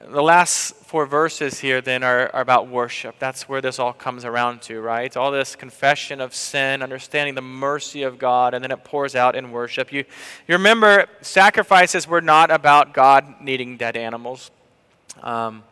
The 0.08 0.24
last 0.24 0.76
four 0.76 1.06
verses 1.06 1.60
here 1.60 1.82
then 1.82 2.04
are, 2.04 2.34
are, 2.34 2.42
about 2.42 2.70
worship. 2.70 3.16
That's 3.20 3.50
where 3.50 3.60
this 3.60 3.80
all 3.80 3.92
comes 3.92 4.24
around 4.24 4.62
to, 4.64 4.80
right? 4.80 5.16
All 5.18 5.30
this 5.30 5.58
confession 5.58 6.22
of 6.22 6.34
sin, 6.34 6.82
understanding 6.82 7.36
the 7.36 7.42
mercy 7.42 8.04
of 8.04 8.18
God, 8.18 8.54
and 8.54 8.64
then 8.64 8.72
it 8.72 8.86
pours 8.86 9.14
out 9.14 9.36
in 9.36 9.52
worship. 9.52 9.92
You, 9.92 10.06
you 10.48 10.56
remember, 10.56 11.08
sacrifices 11.20 12.08
were 12.08 12.22
not 12.22 12.50
about 12.50 12.94
God 12.94 13.42
needing 13.42 13.76
dead 13.76 13.98
animals. 13.98 14.52
Um, 15.22 15.64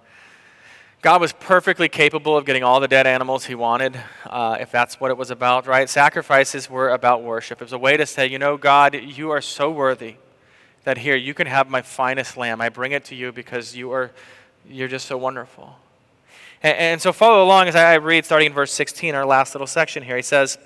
God 1.02 1.22
was 1.22 1.32
perfectly 1.32 1.88
capable 1.88 2.36
of 2.36 2.44
getting 2.44 2.64
all 2.64 2.82
the 2.82 2.88
dead 2.90 3.08
animals 3.08 3.46
he 3.46 3.56
wanted, 3.56 3.98
uh, 4.26 4.58
if 4.60 4.74
that's 4.74 5.00
what 5.00 5.10
it 5.10 5.16
was 5.16 5.32
about, 5.32 5.68
right? 5.68 5.90
Sacrifices 5.90 6.70
were 6.70 6.90
about 6.90 7.24
worship. 7.24 7.62
It 7.62 7.64
was 7.64 7.72
a 7.72 7.78
way 7.78 7.96
to 7.96 8.06
say, 8.06 8.28
you 8.28 8.40
know, 8.40 8.58
God, 8.58 8.94
you 8.94 9.32
are 9.32 9.42
so 9.42 9.72
worthy 9.72 10.18
that 10.88 11.00
here 11.00 11.18
you 11.18 11.34
can 11.34 11.48
have 11.48 11.70
my 11.70 11.82
finest 11.82 12.38
lamb. 12.38 12.62
I 12.62 12.70
bring 12.70 12.94
it 12.94 13.04
to 13.06 13.16
you 13.16 13.34
because 13.34 13.76
you 13.76 13.92
are 13.92 14.10
you're 14.66 14.88
just 14.88 15.06
so 15.06 15.18
wonderful. 15.18 15.76
And, 16.64 16.78
and 16.78 17.02
so 17.02 17.12
follow 17.12 17.44
along 17.44 17.68
as 17.68 17.76
I 17.76 17.96
read 17.96 18.24
starting 18.24 18.46
in 18.46 18.54
verse 18.54 18.72
16, 18.72 19.14
our 19.14 19.26
last 19.26 19.54
little 19.54 19.68
section 19.68 20.02
here. 20.02 20.16
He 20.16 20.22
says, 20.22 20.58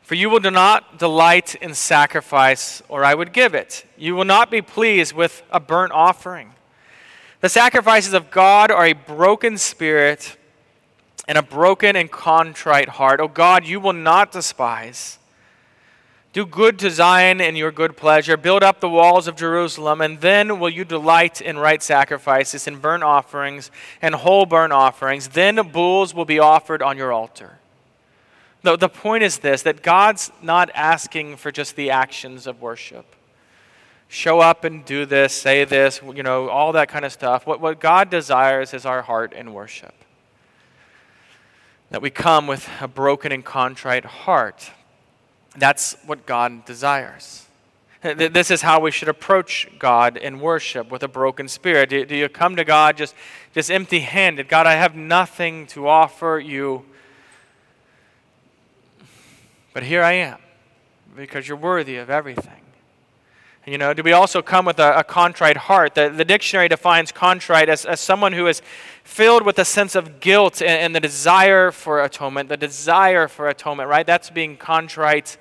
For 0.00 0.14
you 0.14 0.30
will 0.30 0.40
not 0.40 0.98
delight 0.98 1.54
in 1.56 1.74
sacrifice, 1.74 2.82
or 2.88 3.04
I 3.04 3.14
would 3.14 3.34
give 3.34 3.52
it. 3.52 3.84
You 3.98 4.14
will 4.14 4.24
not 4.24 4.50
be 4.50 4.62
pleased 4.62 5.12
with 5.12 5.42
a 5.50 5.60
burnt 5.60 5.92
offering. 5.92 6.54
The 7.42 7.50
sacrifices 7.50 8.14
of 8.14 8.30
God 8.30 8.70
are 8.70 8.86
a 8.86 8.94
broken 8.94 9.58
spirit 9.58 10.38
and 11.28 11.36
a 11.36 11.42
broken 11.42 11.94
and 11.94 12.10
contrite 12.10 12.88
heart. 12.88 13.20
O 13.20 13.28
God, 13.28 13.66
you 13.66 13.80
will 13.80 13.92
not 13.92 14.32
despise. 14.32 15.18
Do 16.32 16.46
good 16.46 16.78
to 16.78 16.90
Zion 16.90 17.40
in 17.40 17.56
your 17.56 17.72
good 17.72 17.96
pleasure. 17.96 18.36
Build 18.36 18.62
up 18.62 18.78
the 18.78 18.88
walls 18.88 19.26
of 19.26 19.34
Jerusalem, 19.34 20.00
and 20.00 20.20
then 20.20 20.60
will 20.60 20.68
you 20.68 20.84
delight 20.84 21.40
in 21.40 21.58
right 21.58 21.82
sacrifices 21.82 22.68
and 22.68 22.80
burnt 22.80 23.02
offerings 23.02 23.72
and 24.00 24.14
whole 24.14 24.46
burnt 24.46 24.72
offerings. 24.72 25.28
Then 25.28 25.56
bulls 25.72 26.14
will 26.14 26.24
be 26.24 26.38
offered 26.38 26.82
on 26.82 26.96
your 26.96 27.12
altar. 27.12 27.58
The, 28.62 28.76
the 28.76 28.88
point 28.88 29.24
is 29.24 29.38
this 29.38 29.62
that 29.62 29.82
God's 29.82 30.30
not 30.40 30.70
asking 30.72 31.36
for 31.36 31.50
just 31.50 31.74
the 31.74 31.90
actions 31.90 32.46
of 32.46 32.60
worship. 32.60 33.06
Show 34.06 34.38
up 34.38 34.62
and 34.62 34.84
do 34.84 35.06
this, 35.06 35.32
say 35.32 35.64
this, 35.64 36.00
you 36.14 36.22
know, 36.22 36.48
all 36.48 36.72
that 36.72 36.88
kind 36.88 37.04
of 37.04 37.12
stuff. 37.12 37.44
What, 37.44 37.60
what 37.60 37.80
God 37.80 38.08
desires 38.08 38.72
is 38.72 38.86
our 38.86 39.02
heart 39.02 39.32
in 39.32 39.52
worship. 39.52 39.94
That 41.90 42.02
we 42.02 42.10
come 42.10 42.46
with 42.46 42.68
a 42.80 42.86
broken 42.86 43.32
and 43.32 43.44
contrite 43.44 44.04
heart 44.04 44.70
that's 45.56 45.96
what 46.06 46.26
God 46.26 46.64
desires. 46.64 47.46
This 48.02 48.50
is 48.50 48.62
how 48.62 48.80
we 48.80 48.90
should 48.90 49.08
approach 49.08 49.68
God 49.78 50.16
in 50.16 50.40
worship 50.40 50.90
with 50.90 51.02
a 51.02 51.08
broken 51.08 51.48
spirit. 51.48 51.90
Do, 51.90 52.16
you 52.16 52.28
come 52.30 52.56
to 52.56 52.64
God 52.64 52.96
just, 52.96 53.14
just 53.52 53.70
empty 53.70 54.00
handed? 54.00 54.48
God, 54.48 54.66
I 54.66 54.74
have 54.74 54.96
nothing 54.96 55.66
to 55.68 55.86
offer 55.86 56.42
you. 56.42 56.86
But 59.74 59.82
here 59.82 60.02
I 60.02 60.12
am 60.12 60.38
because 61.14 61.46
you're 61.46 61.58
worthy 61.58 61.96
of 61.96 62.08
everything. 62.08 62.59
You 63.66 63.78
know, 63.78 63.92
do 63.94 64.02
we 64.02 64.12
also 64.12 64.42
come 64.42 64.64
with 64.64 64.78
a, 64.78 64.98
a 64.98 65.04
contrite 65.04 65.56
heart? 65.56 65.94
The, 65.94 66.08
the 66.08 66.24
dictionary 66.24 66.68
defines 66.68 67.12
contrite 67.12 67.68
as, 67.68 67.84
as 67.84 68.00
someone 68.00 68.32
who 68.32 68.46
is 68.46 68.62
filled 69.04 69.44
with 69.44 69.58
a 69.58 69.64
sense 69.64 69.94
of 69.94 70.20
guilt 70.20 70.62
and, 70.62 70.70
and 70.70 70.94
the 70.94 71.00
desire 71.00 71.70
for 71.70 72.02
atonement, 72.02 72.48
the 72.48 72.56
desire 72.56 73.28
for 73.28 73.48
atonement, 73.48 73.88
right? 73.88 74.06
That's 74.06 74.30
being 74.30 74.56
contrite 74.56 75.38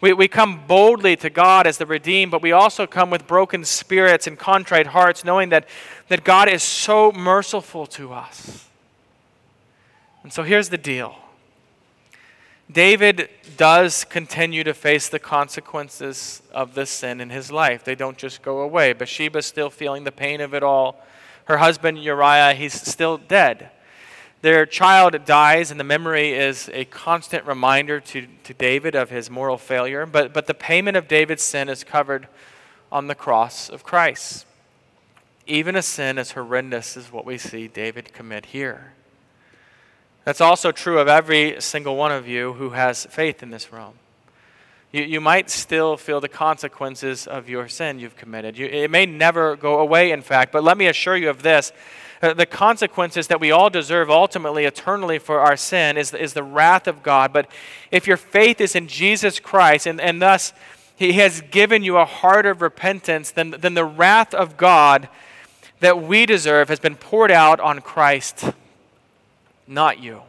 We, 0.00 0.12
we 0.12 0.28
come 0.28 0.66
boldly 0.66 1.16
to 1.16 1.30
God 1.30 1.66
as 1.66 1.78
the 1.78 1.86
redeemed, 1.86 2.30
but 2.30 2.42
we 2.42 2.52
also 2.52 2.86
come 2.86 3.08
with 3.08 3.26
broken 3.26 3.64
spirits 3.64 4.26
and 4.26 4.38
contrite 4.38 4.88
hearts, 4.88 5.24
knowing 5.24 5.48
that, 5.48 5.66
that 6.08 6.24
God 6.24 6.48
is 6.50 6.62
so 6.62 7.10
merciful 7.12 7.86
to 7.86 8.12
us. 8.12 8.68
And 10.22 10.30
so 10.30 10.42
here's 10.42 10.68
the 10.68 10.76
deal 10.76 11.16
David 12.70 13.28
does 13.56 14.04
continue 14.04 14.64
to 14.64 14.74
face 14.74 15.08
the 15.08 15.18
consequences 15.18 16.42
of 16.52 16.74
this 16.74 16.90
sin 16.90 17.20
in 17.20 17.30
his 17.30 17.52
life. 17.52 17.84
They 17.84 17.94
don't 17.94 18.16
just 18.16 18.42
go 18.42 18.60
away. 18.60 18.92
Bathsheba's 18.92 19.46
still 19.46 19.70
feeling 19.70 20.04
the 20.04 20.12
pain 20.12 20.40
of 20.40 20.54
it 20.54 20.62
all. 20.62 21.04
Her 21.44 21.58
husband 21.58 22.02
Uriah, 22.02 22.54
he's 22.54 22.72
still 22.72 23.18
dead. 23.18 23.70
Their 24.40 24.66
child 24.66 25.24
dies, 25.24 25.70
and 25.70 25.78
the 25.78 25.84
memory 25.84 26.32
is 26.32 26.70
a 26.72 26.84
constant 26.86 27.46
reminder 27.46 28.00
to, 28.00 28.26
to 28.44 28.54
David 28.54 28.94
of 28.94 29.10
his 29.10 29.30
moral 29.30 29.56
failure. 29.56 30.04
But, 30.06 30.34
but 30.34 30.46
the 30.46 30.54
payment 30.54 30.96
of 30.96 31.08
David's 31.08 31.42
sin 31.42 31.68
is 31.68 31.84
covered 31.84 32.28
on 32.90 33.06
the 33.06 33.14
cross 33.14 33.68
of 33.68 33.84
Christ. 33.84 34.46
Even 35.46 35.76
a 35.76 35.82
sin 35.82 36.18
as 36.18 36.32
horrendous 36.32 36.96
as 36.96 37.12
what 37.12 37.26
we 37.26 37.36
see 37.36 37.68
David 37.68 38.12
commit 38.12 38.46
here. 38.46 38.94
That's 40.24 40.40
also 40.40 40.72
true 40.72 40.98
of 40.98 41.08
every 41.08 41.60
single 41.60 41.96
one 41.96 42.10
of 42.10 42.26
you 42.26 42.54
who 42.54 42.70
has 42.70 43.04
faith 43.06 43.42
in 43.42 43.50
this 43.50 43.72
realm. 43.72 43.94
You, 44.90 45.02
you 45.02 45.20
might 45.20 45.50
still 45.50 45.98
feel 45.98 46.20
the 46.20 46.30
consequences 46.30 47.26
of 47.26 47.48
your 47.48 47.68
sin 47.68 47.98
you've 47.98 48.16
committed. 48.16 48.56
You, 48.56 48.66
it 48.66 48.90
may 48.90 49.04
never 49.04 49.54
go 49.54 49.80
away, 49.80 50.12
in 50.12 50.22
fact, 50.22 50.50
but 50.50 50.64
let 50.64 50.78
me 50.78 50.86
assure 50.86 51.16
you 51.16 51.28
of 51.28 51.42
this. 51.42 51.72
Uh, 52.22 52.32
the 52.32 52.46
consequences 52.46 53.26
that 53.26 53.38
we 53.38 53.50
all 53.50 53.68
deserve 53.68 54.08
ultimately, 54.08 54.64
eternally 54.64 55.18
for 55.18 55.40
our 55.40 55.58
sin 55.58 55.98
is, 55.98 56.14
is 56.14 56.32
the 56.32 56.42
wrath 56.42 56.86
of 56.86 57.02
God. 57.02 57.32
But 57.32 57.50
if 57.90 58.06
your 58.06 58.16
faith 58.16 58.62
is 58.62 58.74
in 58.74 58.88
Jesus 58.88 59.38
Christ 59.38 59.86
and, 59.86 60.00
and 60.00 60.22
thus 60.22 60.54
He 60.96 61.14
has 61.14 61.42
given 61.50 61.82
you 61.82 61.98
a 61.98 62.06
heart 62.06 62.46
of 62.46 62.62
repentance, 62.62 63.30
then, 63.30 63.56
then 63.58 63.74
the 63.74 63.84
wrath 63.84 64.32
of 64.32 64.56
God 64.56 65.10
that 65.80 66.00
we 66.00 66.24
deserve 66.24 66.70
has 66.70 66.80
been 66.80 66.96
poured 66.96 67.30
out 67.30 67.60
on 67.60 67.80
Christ 67.80 68.54
not 69.66 70.00
you. 70.00 70.22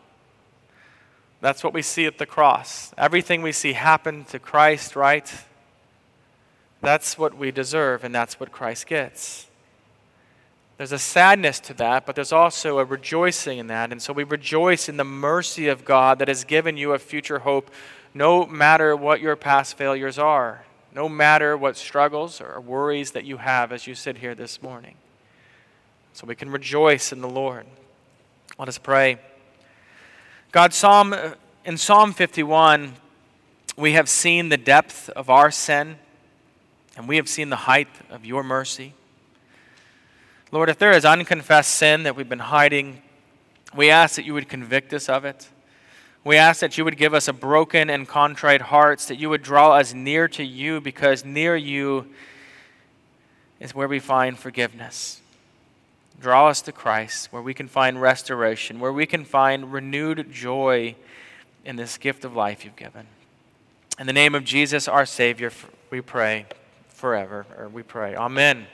That's 1.41 1.63
what 1.63 1.73
we 1.73 1.81
see 1.81 2.05
at 2.05 2.17
the 2.17 2.25
cross. 2.25 2.93
Everything 2.97 3.41
we 3.41 3.51
see 3.51 3.73
happen 3.73 4.25
to 4.25 4.39
Christ, 4.39 4.95
right? 4.95 5.31
That's 6.81 7.17
what 7.17 7.37
we 7.37 7.51
deserve, 7.51 8.03
and 8.03 8.13
that's 8.13 8.39
what 8.39 8.51
Christ 8.51 8.87
gets. 8.87 9.47
There's 10.77 10.91
a 10.91 10.99
sadness 10.99 11.59
to 11.61 11.73
that, 11.75 12.05
but 12.05 12.15
there's 12.15 12.33
also 12.33 12.79
a 12.79 12.85
rejoicing 12.85 13.59
in 13.59 13.67
that. 13.67 13.91
And 13.91 14.01
so 14.01 14.11
we 14.11 14.23
rejoice 14.23 14.89
in 14.89 14.97
the 14.97 15.05
mercy 15.05 15.67
of 15.67 15.85
God 15.85 16.19
that 16.19 16.27
has 16.27 16.43
given 16.43 16.75
you 16.77 16.93
a 16.93 16.99
future 16.99 17.39
hope, 17.39 17.71
no 18.13 18.45
matter 18.45 18.95
what 18.95 19.21
your 19.21 19.35
past 19.35 19.77
failures 19.77 20.19
are, 20.19 20.65
no 20.93 21.07
matter 21.07 21.55
what 21.55 21.77
struggles 21.77 22.41
or 22.41 22.59
worries 22.59 23.11
that 23.11 23.23
you 23.23 23.37
have 23.37 23.71
as 23.71 23.87
you 23.87 23.95
sit 23.95 24.17
here 24.17 24.35
this 24.35 24.61
morning. 24.61 24.95
So 26.13 26.27
we 26.27 26.35
can 26.35 26.49
rejoice 26.49 27.11
in 27.11 27.21
the 27.21 27.29
Lord. 27.29 27.65
Let 28.57 28.69
us 28.69 28.77
pray. 28.77 29.17
God, 30.53 30.73
Psalm, 30.73 31.13
in 31.65 31.77
Psalm 31.77 32.13
51, 32.13 32.93
we 33.75 33.91
have 33.93 34.07
seen 34.07 34.47
the 34.47 34.55
depth 34.55 35.09
of 35.09 35.29
our 35.29 35.51
sin, 35.51 35.97
and 36.95 37.05
we 37.05 37.17
have 37.17 37.27
seen 37.27 37.49
the 37.49 37.57
height 37.57 37.89
of 38.09 38.23
your 38.23 38.43
mercy. 38.43 38.93
Lord, 40.53 40.69
if 40.69 40.77
there 40.77 40.93
is 40.93 41.03
unconfessed 41.03 41.75
sin 41.75 42.03
that 42.03 42.15
we've 42.15 42.29
been 42.29 42.39
hiding, 42.39 43.01
we 43.75 43.89
ask 43.89 44.15
that 44.15 44.23
you 44.23 44.33
would 44.33 44.47
convict 44.47 44.93
us 44.93 45.09
of 45.09 45.25
it. 45.25 45.49
We 46.23 46.37
ask 46.37 46.61
that 46.61 46.77
you 46.77 46.85
would 46.85 46.95
give 46.95 47.13
us 47.13 47.27
a 47.27 47.33
broken 47.33 47.89
and 47.89 48.07
contrite 48.07 48.61
hearts, 48.61 49.09
that 49.09 49.19
you 49.19 49.29
would 49.29 49.43
draw 49.43 49.73
us 49.73 49.93
near 49.93 50.29
to 50.29 50.45
you, 50.45 50.79
because 50.79 51.25
near 51.25 51.57
you 51.57 52.07
is 53.59 53.75
where 53.75 53.89
we 53.89 53.99
find 53.99 54.39
forgiveness. 54.39 55.19
Draw 56.19 56.47
us 56.47 56.61
to 56.63 56.71
Christ, 56.71 57.31
where 57.31 57.41
we 57.41 57.53
can 57.53 57.67
find 57.67 58.01
restoration, 58.01 58.79
where 58.79 58.93
we 58.93 59.05
can 59.05 59.25
find 59.25 59.71
renewed 59.71 60.31
joy 60.31 60.95
in 61.63 61.75
this 61.75 61.97
gift 61.97 62.23
of 62.25 62.35
life 62.35 62.63
you've 62.63 62.75
given. 62.75 63.07
In 63.99 64.07
the 64.07 64.13
name 64.13 64.35
of 64.35 64.43
Jesus, 64.43 64.87
our 64.87 65.05
Savior, 65.05 65.51
we 65.89 66.01
pray 66.01 66.45
forever, 66.87 67.45
or 67.57 67.67
we 67.69 67.83
pray. 67.83 68.15
Amen. 68.15 68.67